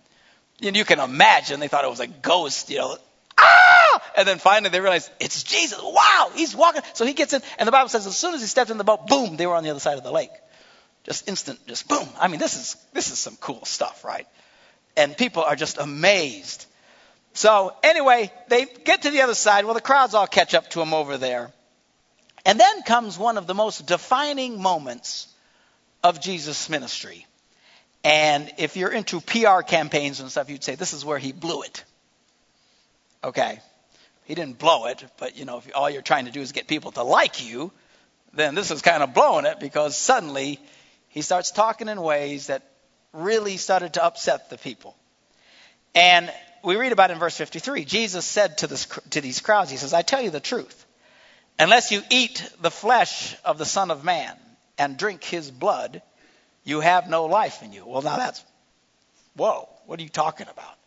And 0.62 0.76
you 0.76 0.84
can 0.84 1.00
imagine 1.00 1.58
they 1.58 1.68
thought 1.68 1.84
it 1.84 1.90
was 1.90 2.00
a 2.00 2.06
ghost, 2.06 2.70
you 2.70 2.78
know, 2.78 2.96
ah! 3.40 4.02
And 4.16 4.28
then 4.28 4.38
finally 4.38 4.70
they 4.70 4.80
realize 4.80 5.10
it's 5.20 5.42
Jesus. 5.42 5.80
Wow, 5.82 6.30
he's 6.34 6.54
walking. 6.54 6.82
So 6.94 7.04
he 7.06 7.12
gets 7.12 7.32
in, 7.32 7.42
and 7.58 7.66
the 7.66 7.72
Bible 7.72 7.88
says 7.88 8.06
as 8.06 8.16
soon 8.16 8.34
as 8.34 8.40
he 8.40 8.46
stepped 8.46 8.70
in 8.70 8.78
the 8.78 8.84
boat, 8.84 9.06
boom, 9.06 9.36
they 9.36 9.46
were 9.46 9.54
on 9.54 9.64
the 9.64 9.70
other 9.70 9.80
side 9.80 9.98
of 9.98 10.04
the 10.04 10.12
lake. 10.12 10.30
Just 11.04 11.28
instant, 11.28 11.66
just 11.66 11.88
boom. 11.88 12.08
I 12.18 12.28
mean, 12.28 12.40
this 12.40 12.54
is 12.54 12.76
this 12.92 13.10
is 13.10 13.18
some 13.18 13.36
cool 13.36 13.64
stuff, 13.64 14.04
right? 14.04 14.26
And 14.96 15.16
people 15.16 15.42
are 15.42 15.56
just 15.56 15.78
amazed. 15.78 16.66
So 17.32 17.72
anyway, 17.82 18.32
they 18.48 18.66
get 18.66 19.02
to 19.02 19.10
the 19.10 19.22
other 19.22 19.34
side. 19.34 19.64
Well, 19.64 19.74
the 19.74 19.80
crowds 19.80 20.14
all 20.14 20.26
catch 20.26 20.54
up 20.54 20.68
to 20.70 20.82
him 20.82 20.92
over 20.92 21.16
there. 21.16 21.52
And 22.44 22.58
then 22.58 22.82
comes 22.82 23.18
one 23.18 23.38
of 23.38 23.46
the 23.46 23.54
most 23.54 23.86
defining 23.86 24.60
moments 24.60 25.28
of 26.02 26.20
Jesus' 26.20 26.68
ministry. 26.68 27.26
And 28.02 28.50
if 28.56 28.76
you're 28.76 28.92
into 28.92 29.20
PR 29.20 29.60
campaigns 29.60 30.20
and 30.20 30.30
stuff, 30.30 30.48
you'd 30.48 30.64
say 30.64 30.74
this 30.74 30.94
is 30.94 31.04
where 31.04 31.18
he 31.18 31.32
blew 31.32 31.62
it. 31.62 31.84
Okay. 33.22 33.60
He 34.24 34.34
didn't 34.34 34.58
blow 34.58 34.86
it, 34.86 35.04
but 35.18 35.36
you 35.36 35.44
know, 35.44 35.58
if 35.58 35.70
all 35.74 35.90
you're 35.90 36.02
trying 36.02 36.26
to 36.26 36.30
do 36.30 36.40
is 36.40 36.52
get 36.52 36.68
people 36.68 36.92
to 36.92 37.02
like 37.02 37.44
you, 37.46 37.72
then 38.32 38.54
this 38.54 38.70
is 38.70 38.80
kind 38.80 39.02
of 39.02 39.12
blowing 39.12 39.44
it 39.44 39.58
because 39.58 39.96
suddenly 39.96 40.60
he 41.08 41.22
starts 41.22 41.50
talking 41.50 41.88
in 41.88 42.00
ways 42.00 42.46
that 42.46 42.62
really 43.12 43.56
started 43.56 43.94
to 43.94 44.04
upset 44.04 44.50
the 44.50 44.56
people. 44.56 44.94
And 45.94 46.32
we 46.62 46.76
read 46.76 46.92
about 46.92 47.10
in 47.10 47.18
verse 47.18 47.36
53. 47.36 47.84
Jesus 47.84 48.24
said 48.24 48.58
to, 48.58 48.66
this, 48.66 48.86
to 49.10 49.20
these 49.20 49.40
crowds, 49.40 49.70
He 49.70 49.76
says, 49.76 49.92
I 49.92 50.02
tell 50.02 50.22
you 50.22 50.30
the 50.30 50.40
truth. 50.40 50.86
Unless 51.58 51.90
you 51.90 52.02
eat 52.10 52.48
the 52.60 52.70
flesh 52.70 53.36
of 53.44 53.58
the 53.58 53.66
Son 53.66 53.90
of 53.90 54.04
Man 54.04 54.34
and 54.78 54.96
drink 54.96 55.24
his 55.24 55.50
blood, 55.50 56.00
you 56.64 56.80
have 56.80 57.10
no 57.10 57.26
life 57.26 57.62
in 57.62 57.72
you. 57.72 57.84
Well, 57.84 58.02
now 58.02 58.16
that's, 58.16 58.44
whoa, 59.36 59.68
what 59.86 59.98
are 59.98 60.02
you 60.02 60.08
talking 60.08 60.46
about? 60.48 60.79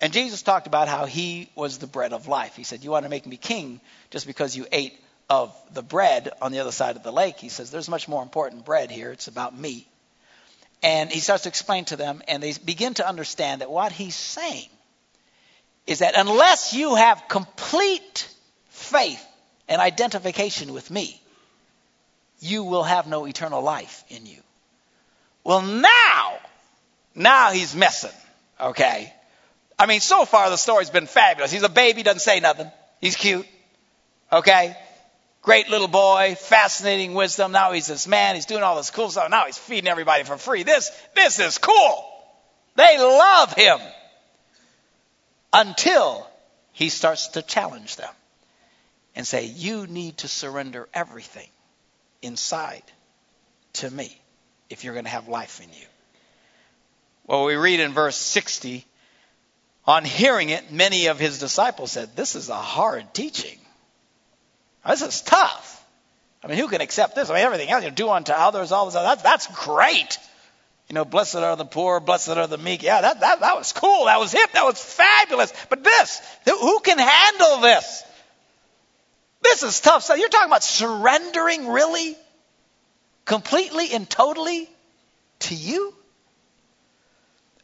And 0.00 0.12
Jesus 0.12 0.42
talked 0.42 0.66
about 0.66 0.88
how 0.88 1.06
he 1.06 1.50
was 1.54 1.78
the 1.78 1.86
bread 1.86 2.12
of 2.12 2.28
life. 2.28 2.54
He 2.54 2.62
said, 2.62 2.84
You 2.84 2.90
want 2.90 3.04
to 3.04 3.10
make 3.10 3.26
me 3.26 3.36
king 3.36 3.80
just 4.10 4.26
because 4.26 4.56
you 4.56 4.66
ate 4.70 4.98
of 5.28 5.54
the 5.72 5.82
bread 5.82 6.30
on 6.40 6.52
the 6.52 6.60
other 6.60 6.72
side 6.72 6.96
of 6.96 7.02
the 7.02 7.12
lake. 7.12 7.38
He 7.38 7.48
says, 7.48 7.70
There's 7.70 7.88
much 7.88 8.08
more 8.08 8.22
important 8.22 8.64
bread 8.64 8.90
here. 8.90 9.10
It's 9.10 9.28
about 9.28 9.58
me. 9.58 9.86
And 10.82 11.10
he 11.10 11.18
starts 11.18 11.42
to 11.42 11.48
explain 11.48 11.84
to 11.86 11.96
them, 11.96 12.22
and 12.28 12.40
they 12.40 12.54
begin 12.64 12.94
to 12.94 13.08
understand 13.08 13.60
that 13.60 13.70
what 13.70 13.90
he's 13.90 14.14
saying 14.14 14.68
is 15.88 15.98
that 16.00 16.16
unless 16.16 16.72
you 16.72 16.94
have 16.94 17.24
complete 17.28 18.28
faith 18.68 19.24
and 19.68 19.80
identification 19.80 20.72
with 20.72 20.90
me, 20.90 21.20
you 22.40 22.62
will 22.62 22.84
have 22.84 23.08
no 23.08 23.26
eternal 23.26 23.62
life 23.62 24.04
in 24.08 24.26
you. 24.26 24.38
Well, 25.42 25.62
now, 25.62 26.38
now 27.14 27.50
he's 27.50 27.74
missing. 27.74 28.12
Okay. 28.60 29.12
I 29.78 29.86
mean, 29.86 30.00
so 30.00 30.24
far 30.24 30.50
the 30.50 30.56
story's 30.56 30.90
been 30.90 31.06
fabulous. 31.06 31.52
He's 31.52 31.62
a 31.62 31.68
baby, 31.68 32.02
doesn't 32.02 32.20
say 32.20 32.40
nothing. 32.40 32.70
He's 33.00 33.16
cute. 33.16 33.46
Okay. 34.32 34.76
Great 35.42 35.68
little 35.70 35.88
boy, 35.88 36.34
fascinating 36.38 37.14
wisdom. 37.14 37.52
Now 37.52 37.72
he's 37.72 37.86
this 37.86 38.06
man. 38.06 38.34
He's 38.34 38.46
doing 38.46 38.62
all 38.62 38.76
this 38.76 38.90
cool 38.90 39.08
stuff. 39.08 39.30
Now 39.30 39.46
he's 39.46 39.56
feeding 39.56 39.88
everybody 39.88 40.24
for 40.24 40.36
free. 40.36 40.64
This, 40.64 40.90
this 41.14 41.38
is 41.38 41.58
cool. 41.58 42.04
They 42.74 42.98
love 42.98 43.52
him 43.54 43.78
until 45.52 46.28
he 46.72 46.88
starts 46.88 47.28
to 47.28 47.42
challenge 47.42 47.96
them 47.96 48.10
and 49.14 49.26
say, 49.26 49.46
You 49.46 49.86
need 49.86 50.18
to 50.18 50.28
surrender 50.28 50.88
everything 50.92 51.48
inside 52.20 52.82
to 53.74 53.90
me 53.90 54.20
if 54.68 54.84
you're 54.84 54.94
going 54.94 55.06
to 55.06 55.10
have 55.10 55.28
life 55.28 55.60
in 55.62 55.68
you. 55.70 55.86
Well, 57.26 57.44
we 57.44 57.54
read 57.54 57.80
in 57.80 57.92
verse 57.92 58.16
60 58.16 58.84
on 59.88 60.04
hearing 60.04 60.50
it, 60.50 60.70
many 60.70 61.06
of 61.06 61.18
his 61.18 61.38
disciples 61.38 61.92
said, 61.92 62.14
This 62.14 62.36
is 62.36 62.50
a 62.50 62.54
hard 62.54 63.14
teaching. 63.14 63.58
This 64.86 65.00
is 65.00 65.22
tough. 65.22 65.74
I 66.44 66.46
mean, 66.46 66.58
who 66.58 66.68
can 66.68 66.82
accept 66.82 67.16
this? 67.16 67.30
I 67.30 67.34
mean, 67.34 67.42
everything 67.42 67.70
else, 67.70 67.82
you 67.82 67.90
know, 67.90 67.96
do 67.96 68.10
unto 68.10 68.32
others, 68.32 68.70
all 68.70 68.84
this, 68.84 68.94
that's, 68.94 69.22
that's 69.22 69.46
great. 69.64 70.18
You 70.88 70.94
know, 70.94 71.06
blessed 71.06 71.36
are 71.36 71.56
the 71.56 71.64
poor, 71.64 72.00
blessed 72.00 72.28
are 72.28 72.46
the 72.46 72.58
meek. 72.58 72.82
Yeah, 72.82 73.00
that, 73.00 73.20
that, 73.20 73.40
that 73.40 73.56
was 73.56 73.72
cool. 73.72 74.04
That 74.04 74.20
was 74.20 74.30
hip. 74.30 74.52
That 74.52 74.64
was 74.64 74.80
fabulous. 74.80 75.52
But 75.68 75.82
this, 75.82 76.20
who 76.46 76.80
can 76.80 76.98
handle 76.98 77.60
this? 77.60 78.04
This 79.42 79.62
is 79.62 79.80
tough 79.80 80.02
So 80.02 80.14
You're 80.14 80.28
talking 80.28 80.48
about 80.48 80.62
surrendering, 80.62 81.68
really? 81.68 82.16
Completely 83.24 83.92
and 83.92 84.08
totally 84.08 84.68
to 85.40 85.54
you? 85.54 85.94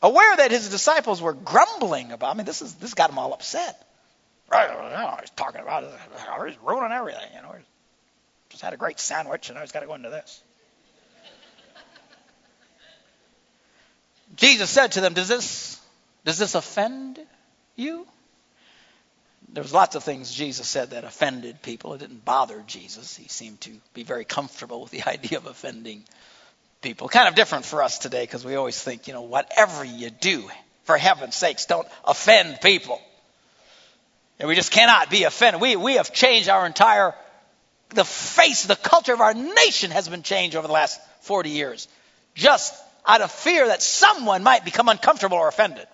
Aware 0.05 0.37
that 0.37 0.51
his 0.51 0.69
disciples 0.69 1.23
were 1.23 1.33
grumbling 1.33 2.13
about, 2.13 2.35
I 2.35 2.37
mean, 2.37 2.45
this, 2.45 2.61
is, 2.61 2.75
this 2.75 2.93
got 2.93 3.09
them 3.09 3.19
all 3.19 3.33
upset. 3.33 3.83
He's 5.23 5.31
talking 5.31 5.63
about. 5.63 5.85
He's 6.47 6.59
ruining 6.63 6.93
everything. 6.93 7.23
You 7.35 7.41
know, 7.41 7.55
just 8.51 8.63
had 8.63 8.75
a 8.75 8.77
great 8.77 9.01
sandwich, 9.01 9.49
and 9.49 9.55
now 9.55 9.63
he's 9.63 9.73
got 9.73 9.81
to 9.81 9.87
go 9.87 9.95
into 9.95 10.11
this. 10.11 10.43
Jesus 14.37 14.69
said 14.69 14.93
to 14.93 15.01
them, 15.01 15.15
"Does 15.15 15.29
this 15.29 15.81
does 16.27 16.37
this 16.37 16.55
offend 16.55 17.19
you?" 17.75 18.07
There 19.55 19.63
was 19.63 19.73
lots 19.73 19.97
of 19.97 20.05
things 20.05 20.35
Jesus 20.35 20.69
said 20.69 20.91
that 20.91 21.05
offended 21.05 21.63
people. 21.63 21.95
It 21.95 21.99
didn't 22.01 22.27
bother 22.27 22.63
Jesus. 22.67 23.17
He 23.17 23.29
seemed 23.29 23.63
to 23.63 23.71
be 23.95 24.03
very 24.03 24.27
comfortable 24.27 24.83
with 24.83 24.91
the 24.91 25.03
idea 25.09 25.39
of 25.39 25.47
offending 25.47 26.05
people. 26.85 27.09
Kind 27.09 27.27
of 27.27 27.35
different 27.35 27.65
for 27.65 27.83
us 27.83 27.99
today 27.99 28.23
because 28.23 28.45
we 28.45 28.55
always 28.55 28.81
think, 28.81 29.09
you 29.09 29.15
know, 29.15 29.23
whatever 29.23 29.85
you 29.85 30.11
do, 30.11 30.49
for 30.85 30.97
heaven's 30.97 31.35
sakes, 31.35 31.67
don't 31.67 31.89
offend 32.05 32.61
people. 32.61 33.01
And 34.39 34.49
we 34.49 34.55
just 34.55 34.71
cannot 34.71 35.11
be 35.11 35.25
offended. 35.25 35.61
We, 35.61 35.75
we 35.75 35.95
have 35.95 36.13
changed 36.13 36.49
our 36.49 36.67
entire, 36.67 37.15
the 37.89 38.05
face, 38.05 38.65
the 38.67 38.77
culture 38.77 39.15
of 39.15 39.21
our 39.21 39.35
nation 39.35 39.91
has 39.91 40.09
been 40.09 40.23
changed 40.23 40.55
over 40.55 40.67
the 40.67 40.73
last 40.73 41.01
40 41.23 41.51
years. 41.51 41.89
Just 42.35 42.75
out 43.07 43.23
of 43.23 43.33
fear 43.33 43.67
that 43.67 43.83
someone 43.83 44.43
might 44.43 44.65
become 44.65 44.89
uncomfortable 44.89 45.39
or 45.39 45.49
offended. 45.49 45.87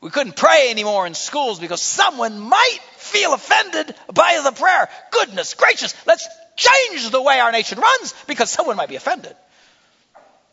We 0.00 0.10
couldn't 0.10 0.36
pray 0.36 0.70
anymore 0.70 1.06
in 1.06 1.14
schools 1.14 1.60
because 1.60 1.82
someone 1.82 2.40
might 2.40 2.78
feel 2.96 3.34
offended 3.34 3.94
by 4.12 4.40
the 4.42 4.52
prayer. 4.52 4.88
Goodness 5.10 5.54
gracious, 5.54 5.94
let's 6.06 6.26
change 6.56 7.10
the 7.10 7.20
way 7.20 7.38
our 7.38 7.52
nation 7.52 7.78
runs 7.78 8.14
because 8.26 8.50
someone 8.50 8.76
might 8.76 8.88
be 8.88 8.96
offended. 8.96 9.36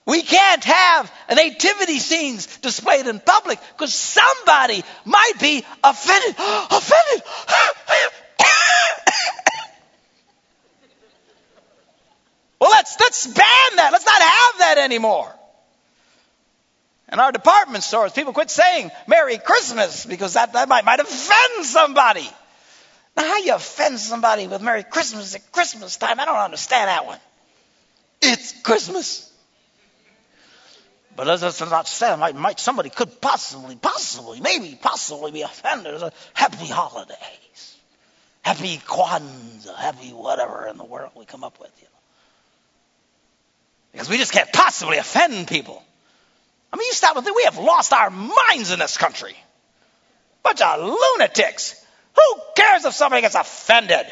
We 0.05 0.21
can't 0.21 0.63
have 0.63 1.11
nativity 1.29 1.99
scenes 1.99 2.57
displayed 2.57 3.07
in 3.07 3.19
public 3.19 3.59
because 3.73 3.93
somebody 3.93 4.83
might 5.05 5.33
be 5.39 5.65
offended. 5.83 6.35
offended. 6.71 7.23
well, 12.59 12.71
let's, 12.71 12.97
let's 12.99 13.27
ban 13.27 13.75
that. 13.75 13.89
Let's 13.91 14.05
not 14.05 14.21
have 14.21 14.59
that 14.59 14.77
anymore. 14.77 15.33
In 17.11 17.19
our 17.19 17.31
department 17.31 17.83
stores, 17.83 18.11
people 18.11 18.33
quit 18.33 18.49
saying 18.49 18.91
Merry 19.07 19.37
Christmas 19.37 20.05
because 20.05 20.33
that, 20.33 20.53
that 20.53 20.67
might, 20.67 20.83
might 20.83 20.99
offend 20.99 21.65
somebody. 21.65 22.27
Now, 23.15 23.23
how 23.23 23.37
you 23.37 23.55
offend 23.55 23.97
somebody 23.99 24.47
with 24.47 24.61
Merry 24.61 24.83
Christmas 24.83 25.33
at 25.33 25.51
Christmas 25.51 25.95
time? 25.97 26.19
I 26.19 26.25
don't 26.25 26.35
understand 26.35 26.89
that 26.89 27.05
one. 27.05 27.19
It's 28.21 28.61
Christmas. 28.61 29.31
But 31.15 31.29
as 31.29 31.43
I 31.43 31.49
said, 31.83 32.17
might, 32.17 32.35
might, 32.35 32.59
somebody 32.59 32.89
could 32.89 33.21
possibly, 33.21 33.75
possibly, 33.75 34.39
maybe, 34.39 34.77
possibly 34.79 35.31
be 35.31 35.41
offended. 35.41 35.99
Happy 36.33 36.67
holidays. 36.67 37.77
Happy 38.43 38.77
Kwanzaa. 38.77 39.75
Happy 39.75 40.09
whatever 40.09 40.67
in 40.67 40.77
the 40.77 40.85
world 40.85 41.11
we 41.15 41.25
come 41.25 41.43
up 41.43 41.59
with. 41.59 41.71
You 41.77 41.85
know. 41.85 41.99
Because 43.93 44.09
we 44.09 44.17
just 44.17 44.31
can't 44.31 44.51
possibly 44.53 44.97
offend 44.97 45.47
people. 45.47 45.83
I 46.71 46.77
mean, 46.77 46.87
you 46.87 46.93
stop 46.93 47.15
and 47.15 47.25
think 47.25 47.35
we 47.35 47.43
have 47.43 47.57
lost 47.57 47.93
our 47.93 48.09
minds 48.09 48.71
in 48.71 48.79
this 48.79 48.97
country. 48.97 49.35
Bunch 50.43 50.61
of 50.61 50.79
lunatics. 50.79 51.83
Who 52.15 52.41
cares 52.55 52.85
if 52.85 52.93
somebody 52.93 53.21
gets 53.21 53.35
offended? 53.35 54.05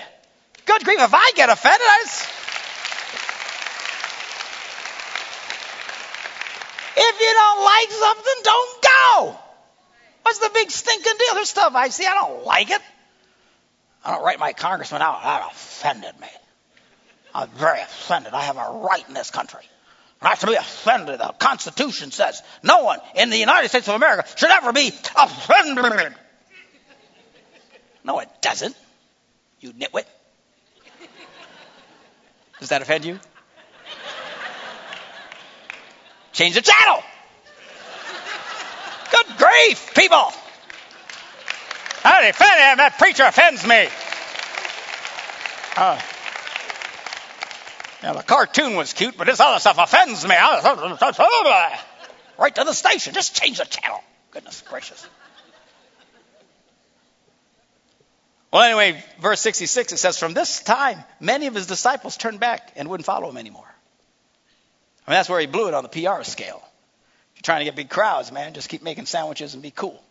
Good 0.65 0.83
grief, 0.83 0.99
if 0.99 1.13
I 1.13 1.31
get 1.35 1.49
offended, 1.49 1.81
I 1.81 2.03
just, 2.03 2.29
If 6.97 7.19
you 7.19 7.33
don't 7.33 7.63
like 7.65 7.91
something, 7.91 8.43
don't 8.43 8.81
go. 8.81 9.39
What's 10.21 10.39
the 10.39 10.49
big 10.53 10.71
stinking 10.71 11.13
deal? 11.19 11.35
There's 11.35 11.49
stuff 11.49 11.75
I 11.75 11.89
see, 11.89 12.05
I 12.05 12.13
don't 12.13 12.45
like 12.45 12.71
it. 12.71 12.81
I 14.03 14.11
don't 14.13 14.23
write 14.23 14.39
my 14.39 14.53
congressman 14.53 15.01
out. 15.01 15.21
That 15.23 15.51
offended 15.51 16.19
me. 16.21 16.27
I'm 17.33 17.49
very 17.49 17.81
offended. 17.81 18.33
I 18.33 18.43
have 18.43 18.57
a 18.57 18.79
right 18.79 19.05
in 19.07 19.13
this 19.13 19.29
country. 19.29 19.67
Have 20.25 20.39
to 20.39 20.47
be 20.47 20.55
offended. 20.55 21.19
The 21.19 21.35
Constitution 21.37 22.09
says 22.09 22.41
no 22.63 22.83
one 22.83 22.99
in 23.15 23.29
the 23.29 23.37
United 23.37 23.69
States 23.69 23.87
of 23.87 23.93
America 23.93 24.27
should 24.35 24.49
ever 24.49 24.73
be 24.73 24.87
offended. 24.87 26.15
No, 28.03 28.17
it 28.17 28.29
doesn't. 28.41 28.75
You 29.59 29.71
nitwit. 29.73 30.05
Does 32.59 32.69
that 32.69 32.81
offend 32.81 33.05
you? 33.05 33.19
Change 36.33 36.55
the 36.55 36.63
channel. 36.63 37.03
Good 39.11 39.37
grief, 39.37 39.93
people. 39.93 40.31
That, 42.01 42.73
that 42.77 42.95
preacher 42.97 43.25
offends 43.25 43.65
me. 43.67 43.87
Uh, 45.77 45.99
yeah, 48.05 48.13
the 48.13 48.21
cartoon 48.21 48.75
was 48.75 48.93
cute, 48.93 49.17
but 49.17 49.25
this 49.25 49.39
other 49.39 49.59
stuff 49.59 49.77
offends 49.79 50.23
me. 50.27 50.35
Right 52.37 52.53
to 52.53 52.65
the 52.65 52.73
station. 52.73 53.13
Just 53.13 53.41
change 53.41 53.59
the 53.59 53.65
channel. 53.65 54.03
Goodness 54.29 54.61
gracious. 54.69 55.07
Well, 58.51 58.61
anyway, 58.61 59.01
verse 59.21 59.39
66, 59.39 59.93
it 59.93 59.97
says, 59.97 60.19
From 60.19 60.33
this 60.33 60.61
time, 60.61 61.01
many 61.21 61.47
of 61.47 61.55
his 61.55 61.65
disciples 61.65 62.17
turned 62.17 62.41
back 62.41 62.73
and 62.75 62.89
wouldn't 62.89 63.05
follow 63.05 63.29
him 63.29 63.37
anymore. 63.37 63.73
I 65.07 65.11
mean, 65.11 65.15
that's 65.15 65.29
where 65.29 65.39
he 65.39 65.47
blew 65.47 65.69
it 65.69 65.73
on 65.73 65.83
the 65.83 65.89
PR 65.89 66.23
scale. 66.23 66.61
If 67.31 67.37
you're 67.37 67.43
trying 67.43 67.61
to 67.61 67.65
get 67.65 67.75
big 67.75 67.89
crowds, 67.89 68.31
man, 68.31 68.53
just 68.53 68.69
keep 68.69 68.83
making 68.83 69.05
sandwiches 69.05 69.53
and 69.53 69.63
be 69.63 69.71
cool. 69.71 70.03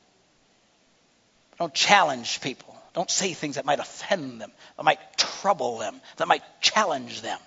Don't 1.58 1.74
challenge 1.74 2.40
people. 2.40 2.74
Don't 2.94 3.10
say 3.10 3.34
things 3.34 3.56
that 3.56 3.66
might 3.66 3.78
offend 3.78 4.40
them, 4.40 4.50
that 4.78 4.82
might 4.82 4.98
trouble 5.16 5.78
them, 5.78 6.00
that 6.16 6.26
might 6.26 6.42
challenge 6.60 7.20
them. 7.20 7.38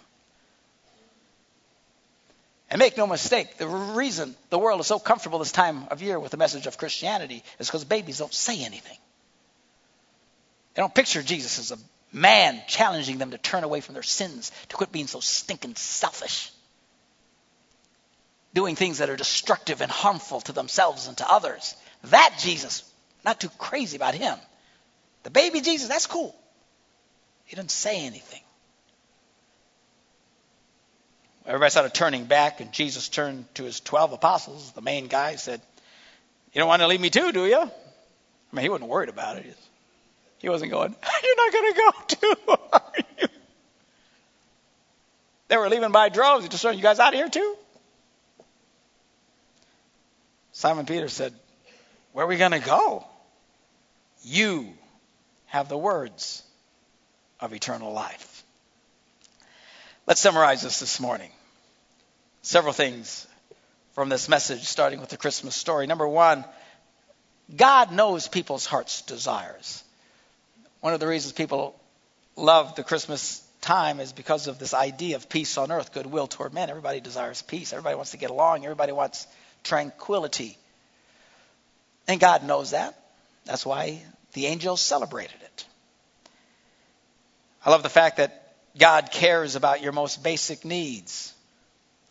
And 2.70 2.80
make 2.80 2.98
no 2.98 3.08
mistake, 3.08 3.58
the 3.58 3.68
reason 3.68 4.36
the 4.50 4.60
world 4.60 4.82
is 4.82 4.88
so 4.88 5.00
comfortable 5.00 5.40
this 5.40 5.52
time 5.52 5.88
of 5.90 6.02
year 6.02 6.20
with 6.20 6.32
the 6.32 6.38
message 6.38 6.68
of 6.68 6.78
Christianity 6.78 7.44
is 7.60 7.68
because 7.68 7.86
babies 7.86 8.18
don't 8.18 8.34
say 8.34 8.64
anything. 8.64 8.98
They 10.74 10.82
don't 10.82 10.94
picture 10.94 11.24
Jesus 11.24 11.60
as 11.60 11.72
a 11.72 11.82
man 12.12 12.62
challenging 12.68 13.18
them 13.18 13.32
to 13.32 13.38
turn 13.38 13.64
away 13.64 13.80
from 13.80 13.94
their 13.94 14.04
sins, 14.04 14.52
to 14.70 14.76
quit 14.76 14.92
being 14.92 15.08
so 15.08 15.22
stinking 15.22 15.76
selfish 15.76 16.52
doing 18.58 18.76
things 18.76 18.98
that 18.98 19.10
are 19.12 19.16
destructive 19.16 19.82
and 19.82 19.92
harmful 19.92 20.42
to 20.42 20.52
themselves 20.52 21.08
and 21.08 21.16
to 21.16 21.32
others. 21.32 21.76
That 22.06 22.38
Jesus, 22.40 22.84
not 23.24 23.40
too 23.40 23.50
crazy 23.60 23.96
about 23.96 24.16
him. 24.16 24.36
The 25.22 25.30
baby 25.30 25.62
Jesus, 25.62 25.88
that's 25.88 26.08
cool. 26.08 26.36
He 27.46 27.56
doesn't 27.56 27.70
say 27.70 28.04
anything. 28.04 28.42
Everybody 31.48 31.70
started 31.72 31.94
turning 31.94 32.26
back, 32.26 32.60
and 32.60 32.74
Jesus 32.74 33.08
turned 33.08 33.46
to 33.56 33.64
his 33.64 33.80
12 33.80 34.12
apostles. 34.12 34.74
The 34.74 34.82
main 34.82 35.08
guy 35.08 35.38
said, 35.38 35.62
You 36.52 36.60
don't 36.60 36.68
want 36.68 36.82
to 36.82 36.88
leave 36.88 37.00
me 37.00 37.10
too, 37.10 37.32
do 37.32 37.46
you? 37.46 37.58
I 37.58 37.70
mean, 38.52 38.64
he 38.64 38.70
wasn't 38.70 38.90
worried 38.90 39.08
about 39.08 39.38
it. 39.38 39.58
He 40.40 40.50
wasn't 40.50 40.72
going, 40.72 40.94
You're 41.24 41.36
not 41.38 41.54
going 41.54 41.74
to 41.74 41.80
go 41.80 41.92
too, 42.08 42.58
are 42.74 42.94
you? 43.22 43.28
They 45.48 45.56
were 45.56 45.70
leaving 45.70 45.94
by 45.94 46.10
droves. 46.10 46.44
He 46.44 46.50
just 46.50 46.62
said, 46.62 46.76
You 46.76 46.82
guys 46.82 47.00
out 47.00 47.14
of 47.14 47.18
here 47.18 47.30
too? 47.30 47.56
Simon 50.52 50.86
Peter 50.86 51.08
said, 51.08 51.34
Where 52.12 52.26
are 52.26 52.28
we 52.28 52.36
going 52.36 52.52
to 52.52 52.60
go? 52.60 53.06
You 54.24 54.68
have 55.46 55.70
the 55.70 55.78
words 55.78 56.44
of 57.40 57.54
eternal 57.54 57.94
life. 57.94 58.44
Let's 60.06 60.20
summarize 60.20 60.62
this 60.62 60.82
this 60.82 61.00
morning. 61.00 61.32
Several 62.48 62.72
things 62.72 63.28
from 63.92 64.08
this 64.08 64.30
message, 64.30 64.64
starting 64.64 65.02
with 65.02 65.10
the 65.10 65.18
Christmas 65.18 65.54
story. 65.54 65.86
Number 65.86 66.08
one, 66.08 66.46
God 67.54 67.92
knows 67.92 68.30
people's 68.30 68.66
heart's 68.66 69.02
desires. 69.02 69.84
One 70.80 70.94
of 70.94 71.02
the 71.02 71.08
reasons 71.08 71.34
people 71.34 71.78
love 72.38 72.74
the 72.76 72.86
Christmas 72.86 73.46
time 73.60 74.00
is 74.00 74.14
because 74.14 74.48
of 74.48 74.60
this 74.60 74.74
idea 74.74 75.18
of 75.18 75.28
peace 75.28 75.58
on 75.58 75.74
earth, 75.74 75.92
goodwill 75.92 76.26
toward 76.28 76.54
men. 76.54 76.70
Everybody 76.70 77.02
desires 77.02 77.42
peace. 77.42 77.74
Everybody 77.74 77.98
wants 77.98 78.12
to 78.12 78.18
get 78.18 78.30
along. 78.30 78.64
Everybody 78.64 78.94
wants 78.94 79.28
tranquility. 79.64 80.58
And 82.08 82.18
God 82.18 82.46
knows 82.46 82.72
that. 82.72 82.98
That's 83.44 83.66
why 83.66 84.02
the 84.32 84.46
angels 84.46 84.80
celebrated 84.80 85.42
it. 85.42 85.66
I 87.66 87.72
love 87.72 87.84
the 87.84 87.90
fact 87.90 88.16
that 88.18 88.54
God 88.80 89.12
cares 89.12 89.58
about 89.58 89.82
your 89.82 89.92
most 89.92 90.24
basic 90.24 90.64
needs. 90.64 91.34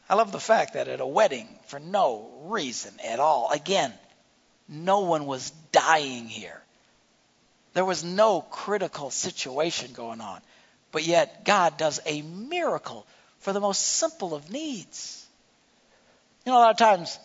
I 0.08 0.14
love 0.14 0.32
the 0.32 0.40
fact 0.40 0.74
that 0.74 0.88
at 0.88 1.00
a 1.00 1.06
wedding, 1.06 1.48
for 1.66 1.80
no 1.80 2.30
reason 2.44 2.92
at 3.04 3.18
all, 3.18 3.50
again, 3.50 3.92
no 4.68 5.00
one 5.00 5.26
was 5.26 5.50
dying 5.72 6.26
here. 6.26 6.60
There 7.74 7.84
was 7.84 8.04
no 8.04 8.40
critical 8.40 9.10
situation 9.10 9.92
going 9.92 10.20
on. 10.20 10.40
But 10.92 11.04
yet, 11.04 11.44
God 11.44 11.76
does 11.76 12.00
a 12.06 12.22
miracle 12.22 13.06
for 13.40 13.52
the 13.52 13.60
most 13.60 13.82
simple 13.82 14.34
of 14.34 14.50
needs. 14.50 15.26
You 16.44 16.52
know, 16.52 16.58
a 16.58 16.60
lot 16.60 16.70
of 16.70 16.78
times 16.78 17.18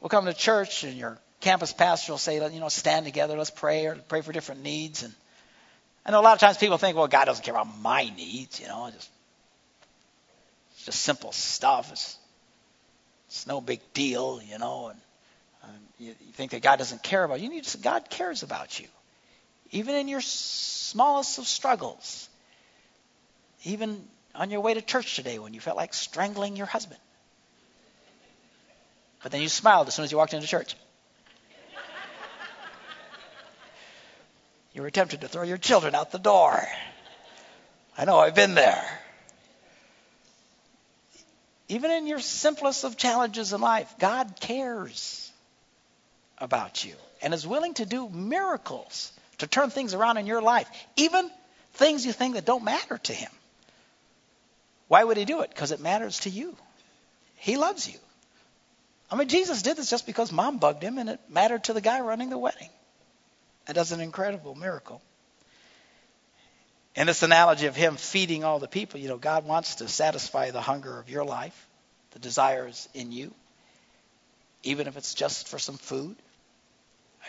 we'll 0.00 0.08
come 0.08 0.26
to 0.26 0.34
church 0.34 0.84
and 0.84 0.96
your 0.96 1.18
campus 1.40 1.72
pastor 1.72 2.12
will 2.12 2.18
say, 2.18 2.34
you 2.52 2.60
know, 2.60 2.68
stand 2.68 3.06
together, 3.06 3.38
let's 3.38 3.50
pray, 3.50 3.86
or 3.86 3.94
pray 3.94 4.20
for 4.20 4.32
different 4.32 4.62
needs. 4.62 5.04
And 5.04 5.14
I 6.04 6.10
know 6.10 6.20
a 6.20 6.22
lot 6.22 6.34
of 6.34 6.40
times 6.40 6.58
people 6.58 6.78
think, 6.78 6.96
well, 6.96 7.06
God 7.06 7.26
doesn't 7.26 7.44
care 7.44 7.54
about 7.54 7.78
my 7.80 8.04
needs, 8.16 8.60
you 8.60 8.66
know, 8.66 8.90
just, 8.92 9.08
just 10.88 11.02
simple 11.02 11.32
stuff. 11.32 11.92
It's, 11.92 12.16
it's 13.26 13.46
no 13.46 13.60
big 13.60 13.80
deal, 13.92 14.40
you 14.42 14.58
know, 14.58 14.88
and 14.88 15.00
um, 15.64 15.70
you, 15.98 16.14
you 16.18 16.32
think 16.32 16.52
that 16.52 16.62
God 16.62 16.78
doesn't 16.78 17.02
care 17.02 17.22
about 17.22 17.40
you. 17.40 17.52
you 17.52 17.60
God 17.82 18.08
cares 18.08 18.42
about 18.42 18.80
you. 18.80 18.86
Even 19.70 19.96
in 19.96 20.08
your 20.08 20.22
smallest 20.22 21.36
of 21.36 21.46
struggles. 21.46 22.26
Even 23.64 24.02
on 24.34 24.50
your 24.50 24.62
way 24.62 24.72
to 24.72 24.80
church 24.80 25.14
today 25.14 25.38
when 25.38 25.52
you 25.52 25.60
felt 25.60 25.76
like 25.76 25.92
strangling 25.92 26.56
your 26.56 26.64
husband. 26.64 27.00
But 29.22 29.32
then 29.32 29.42
you 29.42 29.50
smiled 29.50 29.88
as 29.88 29.94
soon 29.94 30.06
as 30.06 30.12
you 30.12 30.16
walked 30.16 30.32
into 30.32 30.46
church. 30.46 30.74
You 34.72 34.80
were 34.80 34.90
tempted 34.90 35.20
to 35.20 35.28
throw 35.28 35.42
your 35.42 35.58
children 35.58 35.94
out 35.94 36.12
the 36.12 36.18
door. 36.18 36.66
I 37.98 38.06
know, 38.06 38.18
I've 38.18 38.34
been 38.34 38.54
there. 38.54 38.97
Even 41.68 41.90
in 41.90 42.06
your 42.06 42.20
simplest 42.20 42.84
of 42.84 42.96
challenges 42.96 43.52
in 43.52 43.60
life, 43.60 43.94
God 43.98 44.34
cares 44.40 45.30
about 46.38 46.84
you 46.84 46.94
and 47.20 47.34
is 47.34 47.46
willing 47.46 47.74
to 47.74 47.84
do 47.84 48.08
miracles 48.08 49.12
to 49.38 49.46
turn 49.46 49.70
things 49.70 49.94
around 49.94 50.16
in 50.16 50.26
your 50.26 50.40
life, 50.40 50.68
even 50.96 51.30
things 51.74 52.06
you 52.06 52.12
think 52.12 52.34
that 52.34 52.46
don't 52.46 52.64
matter 52.64 52.98
to 52.98 53.12
Him. 53.12 53.30
Why 54.88 55.04
would 55.04 55.16
He 55.16 55.24
do 55.24 55.42
it? 55.42 55.50
Because 55.50 55.70
it 55.70 55.80
matters 55.80 56.20
to 56.20 56.30
you. 56.30 56.56
He 57.36 57.56
loves 57.56 57.86
you. 57.86 57.98
I 59.10 59.16
mean, 59.16 59.28
Jesus 59.28 59.62
did 59.62 59.76
this 59.76 59.90
just 59.90 60.06
because 60.06 60.32
mom 60.32 60.58
bugged 60.58 60.82
him 60.82 60.98
and 60.98 61.08
it 61.08 61.20
mattered 61.28 61.64
to 61.64 61.72
the 61.72 61.80
guy 61.80 62.00
running 62.00 62.28
the 62.30 62.38
wedding. 62.38 62.68
That 63.66 63.74
does 63.74 63.92
an 63.92 64.00
incredible 64.00 64.54
miracle. 64.54 65.00
And 66.98 67.08
this 67.08 67.22
analogy 67.22 67.66
of 67.66 67.76
him 67.76 67.94
feeding 67.94 68.42
all 68.42 68.58
the 68.58 68.66
people, 68.66 68.98
you 68.98 69.06
know, 69.06 69.18
God 69.18 69.46
wants 69.46 69.76
to 69.76 69.86
satisfy 69.86 70.50
the 70.50 70.60
hunger 70.60 70.98
of 70.98 71.08
your 71.08 71.24
life, 71.24 71.68
the 72.10 72.18
desires 72.18 72.88
in 72.92 73.12
you, 73.12 73.32
even 74.64 74.88
if 74.88 74.96
it's 74.96 75.14
just 75.14 75.46
for 75.46 75.60
some 75.60 75.76
food. 75.76 76.16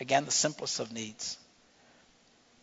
Again, 0.00 0.24
the 0.24 0.32
simplest 0.32 0.80
of 0.80 0.92
needs. 0.92 1.38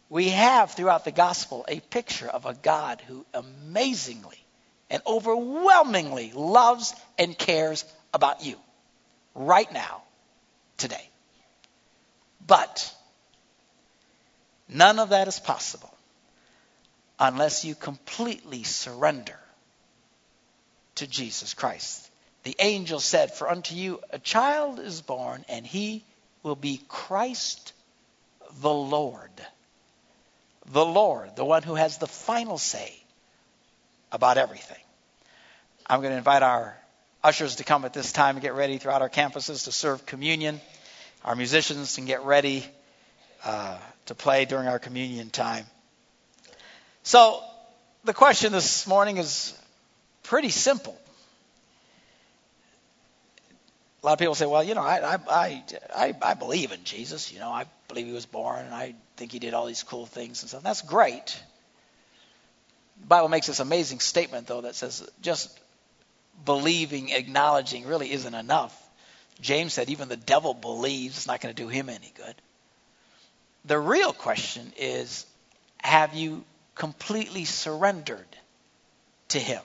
We 0.09 0.29
have 0.29 0.71
throughout 0.71 1.05
the 1.05 1.13
gospel 1.13 1.63
a 1.69 1.79
picture 1.79 2.27
of 2.27 2.45
a 2.45 2.53
God 2.53 3.01
who 3.07 3.25
amazingly 3.33 4.43
and 4.89 5.01
overwhelmingly 5.07 6.33
loves 6.35 6.93
and 7.17 7.37
cares 7.37 7.85
about 8.13 8.43
you 8.43 8.57
right 9.33 9.71
now, 9.71 10.01
today. 10.75 11.09
But 12.45 12.93
None 14.69 14.99
of 14.99 15.09
that 15.09 15.29
is 15.29 15.39
possible 15.39 15.96
unless 17.19 17.65
you 17.65 17.75
completely 17.75 18.63
surrender 18.63 19.39
to 20.95 21.07
Jesus 21.07 21.53
Christ. 21.53 22.09
The 22.43 22.55
angel 22.59 22.99
said, 22.99 23.33
For 23.33 23.49
unto 23.49 23.75
you 23.75 23.99
a 24.11 24.19
child 24.19 24.79
is 24.79 25.01
born, 25.01 25.43
and 25.49 25.65
he 25.65 26.03
will 26.43 26.55
be 26.55 26.81
Christ 26.87 27.73
the 28.61 28.73
Lord. 28.73 29.31
The 30.71 30.85
Lord, 30.85 31.35
the 31.35 31.45
one 31.45 31.63
who 31.63 31.75
has 31.75 31.97
the 31.97 32.07
final 32.07 32.57
say 32.57 32.93
about 34.11 34.37
everything. 34.37 34.77
I'm 35.89 36.01
going 36.01 36.11
to 36.11 36.17
invite 36.17 36.43
our 36.43 36.77
ushers 37.23 37.57
to 37.57 37.63
come 37.63 37.85
at 37.85 37.93
this 37.93 38.11
time 38.11 38.35
and 38.35 38.41
get 38.41 38.53
ready 38.53 38.77
throughout 38.77 39.01
our 39.01 39.09
campuses 39.09 39.65
to 39.65 39.71
serve 39.71 40.05
communion. 40.05 40.59
Our 41.25 41.35
musicians 41.35 41.95
can 41.95 42.05
get 42.05 42.23
ready. 42.23 42.65
Uh, 43.43 43.77
to 44.07 44.15
play 44.15 44.45
during 44.45 44.67
our 44.67 44.79
communion 44.79 45.29
time. 45.29 45.65
So, 47.07 47.41
the 48.03 48.13
question 48.13 48.51
this 48.51 48.85
morning 48.85 49.15
is 49.15 49.57
pretty 50.23 50.49
simple. 50.49 50.99
A 54.03 54.05
lot 54.05 54.11
of 54.11 54.19
people 54.19 54.35
say, 54.35 54.45
well, 54.45 54.61
you 54.61 54.75
know, 54.75 54.81
I, 54.81 55.15
I, 55.15 55.63
I, 55.95 56.15
I 56.21 56.33
believe 56.33 56.73
in 56.73 56.83
Jesus. 56.83 57.31
You 57.31 57.39
know, 57.39 57.49
I 57.49 57.63
believe 57.87 58.07
he 58.07 58.11
was 58.11 58.25
born, 58.25 58.65
and 58.65 58.75
I 58.75 58.93
think 59.15 59.31
he 59.31 59.39
did 59.39 59.53
all 59.53 59.65
these 59.65 59.83
cool 59.83 60.05
things 60.05 60.41
and 60.41 60.49
stuff. 60.49 60.63
That's 60.63 60.81
great. 60.81 61.41
The 62.99 63.07
Bible 63.07 63.29
makes 63.29 63.47
this 63.47 63.61
amazing 63.61 64.01
statement, 64.01 64.47
though, 64.47 64.59
that 64.59 64.75
says 64.75 65.09
just 65.21 65.57
believing, 66.43 67.11
acknowledging 67.11 67.87
really 67.87 68.11
isn't 68.11 68.33
enough. 68.33 68.77
James 69.39 69.71
said 69.71 69.89
even 69.89 70.09
the 70.09 70.17
devil 70.17 70.53
believes 70.53 71.15
it's 71.15 71.27
not 71.27 71.39
going 71.39 71.55
to 71.55 71.63
do 71.63 71.69
him 71.69 71.87
any 71.87 72.11
good. 72.17 72.35
The 73.63 73.79
real 73.79 74.11
question 74.11 74.73
is 74.77 75.25
have 75.77 76.13
you 76.13 76.43
completely 76.77 77.45
surrendered 77.45 78.27
to 79.29 79.39
Him? 79.39 79.61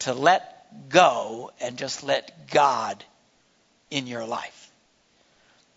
To 0.00 0.12
let 0.12 0.88
go 0.88 1.50
and 1.60 1.78
just 1.78 2.04
let 2.04 2.50
God 2.50 3.02
in 3.90 4.06
your 4.06 4.26
life. 4.26 4.70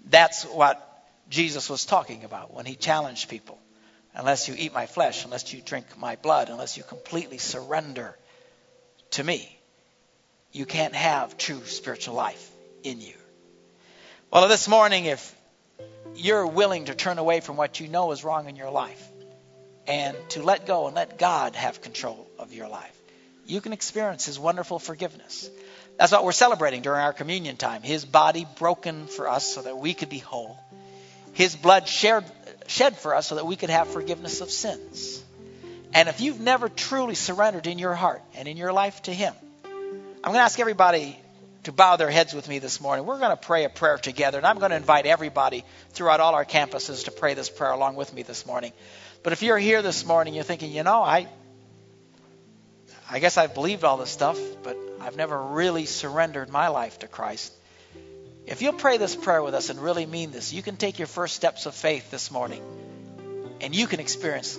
That's 0.10 0.44
what 0.44 0.86
Jesus 1.30 1.70
was 1.70 1.86
talking 1.86 2.24
about 2.24 2.54
when 2.54 2.66
he 2.66 2.76
challenged 2.76 3.30
people. 3.30 3.58
Unless 4.16 4.48
you 4.48 4.56
eat 4.58 4.74
my 4.74 4.88
flesh, 4.88 5.24
unless 5.24 5.54
you 5.54 5.62
drink 5.62 5.86
my 5.98 6.16
blood, 6.16 6.50
unless 6.50 6.78
you 6.78 6.84
completely 6.84 7.38
surrender 7.38 8.18
to 9.12 9.24
me, 9.24 9.58
you 10.52 10.66
can't 10.66 10.96
have 10.96 11.38
true 11.38 11.64
spiritual 11.66 12.16
life 12.16 12.50
in 12.84 13.00
you. 13.00 13.14
Well, 14.32 14.48
this 14.48 14.68
morning, 14.68 15.06
if 15.06 15.36
you're 16.16 16.48
willing 16.48 16.86
to 16.86 16.96
turn 16.96 17.20
away 17.20 17.40
from 17.40 17.56
what 17.56 17.80
you 17.80 17.88
know 17.88 18.12
is 18.12 18.24
wrong 18.24 18.50
in 18.50 18.56
your 18.56 18.72
life 18.72 19.08
and 19.90 20.16
to 20.30 20.44
let 20.44 20.68
go 20.68 20.86
and 20.86 20.96
let 20.96 21.18
God 21.18 21.56
have 21.56 21.82
control 21.82 22.30
of 22.38 22.54
your 22.54 22.70
life, 22.70 22.96
you 23.48 23.60
can 23.60 23.74
experience 23.74 24.26
His 24.26 24.38
wonderful 24.40 24.78
forgiveness. 24.78 25.50
That's 25.98 26.12
what 26.12 26.24
we're 26.24 26.32
celebrating 26.32 26.84
during 26.84 27.02
our 27.02 27.12
communion 27.12 27.58
time. 27.58 27.82
His 27.82 28.06
body 28.06 28.46
broken 28.60 29.08
for 29.08 29.28
us 29.28 29.52
so 29.52 29.64
that 29.64 29.80
we 29.80 29.96
could 29.96 30.10
be 30.10 30.20
whole. 30.20 30.58
His 31.34 31.56
blood 31.56 31.88
shared, 31.88 32.24
shed 32.68 32.98
for 32.98 33.16
us 33.16 33.28
so 33.28 33.36
that 33.36 33.48
we 33.48 33.56
could 33.56 33.72
have 33.72 33.88
forgiveness 33.88 34.42
of 34.42 34.52
sins. 34.52 35.24
And 35.92 36.08
if 36.08 36.22
you've 36.22 36.40
never 36.40 36.70
truly 36.70 37.16
surrendered 37.16 37.66
in 37.66 37.80
your 37.80 37.96
heart 37.96 38.22
and 38.36 38.48
in 38.48 38.58
your 38.58 38.72
life 38.72 39.02
to 39.04 39.14
Him, 39.14 39.34
I'm 39.66 40.22
going 40.22 40.36
to 40.36 40.42
ask 40.42 40.60
everybody 40.60 41.20
to 41.64 41.72
bow 41.72 41.96
their 41.96 42.12
heads 42.12 42.34
with 42.34 42.48
me 42.48 42.60
this 42.60 42.80
morning. 42.80 43.06
We're 43.06 43.20
going 43.20 43.32
to 43.32 43.38
pray 43.38 43.64
a 43.66 43.70
prayer 43.70 43.98
together, 43.98 44.38
and 44.38 44.46
I'm 44.46 44.60
going 44.60 44.70
to 44.70 44.78
invite 44.78 45.08
everybody 45.08 45.66
throughout 45.90 46.20
all 46.20 46.36
our 46.36 46.46
campuses 46.46 47.06
to 47.06 47.12
pray 47.12 47.34
this 47.34 47.50
prayer 47.50 47.72
along 47.72 47.96
with 47.96 48.14
me 48.14 48.22
this 48.22 48.46
morning. 48.46 48.72
But 49.22 49.34
if 49.34 49.42
you're 49.42 49.58
here 49.58 49.82
this 49.82 50.06
morning, 50.06 50.34
you're 50.34 50.44
thinking, 50.44 50.72
you 50.72 50.84
know, 50.84 51.02
I, 51.02 51.28
I 53.10 53.20
guess 53.20 53.38
I've 53.38 53.54
believed 53.54 53.84
all 53.84 53.98
this 53.98 54.10
stuff, 54.10 54.40
but 54.64 54.78
I've 55.02 55.18
never 55.18 55.42
really 55.42 55.86
surrendered 55.86 56.50
my 56.50 56.70
life 56.70 57.00
to 57.00 57.08
Christ. 57.08 57.54
If 58.46 58.62
you'll 58.62 58.74
pray 58.74 58.98
this 58.98 59.16
prayer 59.16 59.44
with 59.44 59.54
us 59.54 59.70
and 59.70 59.80
really 59.80 60.06
mean 60.06 60.32
this, 60.32 60.54
you 60.54 60.64
can 60.64 60.78
take 60.78 61.00
your 61.00 61.08
first 61.08 61.36
steps 61.36 61.66
of 61.66 61.76
faith 61.76 62.10
this 62.12 62.32
morning, 62.32 62.64
and 63.62 63.76
you 63.76 63.88
can 63.88 64.00
experience 64.00 64.58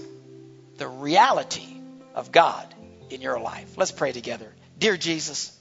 the 0.77 0.87
reality 0.87 1.81
of 2.15 2.31
God 2.31 2.73
in 3.09 3.21
your 3.21 3.41
life. 3.41 3.77
Let's 3.77 3.93
pray 3.93 4.13
together. 4.13 4.53
Dear 4.79 4.97
Jesus, 4.97 5.57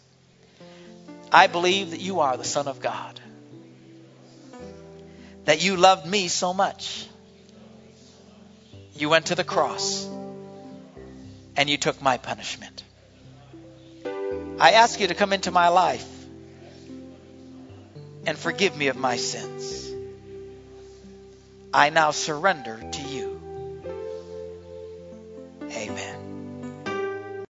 I 1.32 1.48
believe 1.48 1.92
that 1.92 2.02
you 2.02 2.20
are 2.20 2.38
the 2.38 2.44
Son 2.44 2.68
of 2.68 2.80
God. 2.82 3.20
that 5.50 5.64
you 5.64 5.78
loved 5.78 6.06
me 6.06 6.28
so 6.28 6.54
much. 6.54 7.08
You 9.00 9.08
went 9.08 9.28
to 9.28 9.36
the 9.36 9.46
cross 9.46 10.06
and 11.56 11.70
you 11.70 11.78
took 11.78 12.02
my 12.02 12.18
punishment. 12.18 12.84
I 14.60 14.72
ask 14.72 15.00
you 15.00 15.08
to 15.08 15.16
come 15.16 15.32
into 15.32 15.52
my 15.52 15.70
life 15.70 16.06
and 18.28 18.38
forgive 18.38 18.76
me 18.76 18.88
of 18.88 18.98
my 18.98 19.16
sins. 19.16 19.90
I 21.74 21.92
now 21.92 22.12
surrender 22.12 22.78
to 22.92 23.02
you. 23.02 23.42
Amen. 25.72 26.19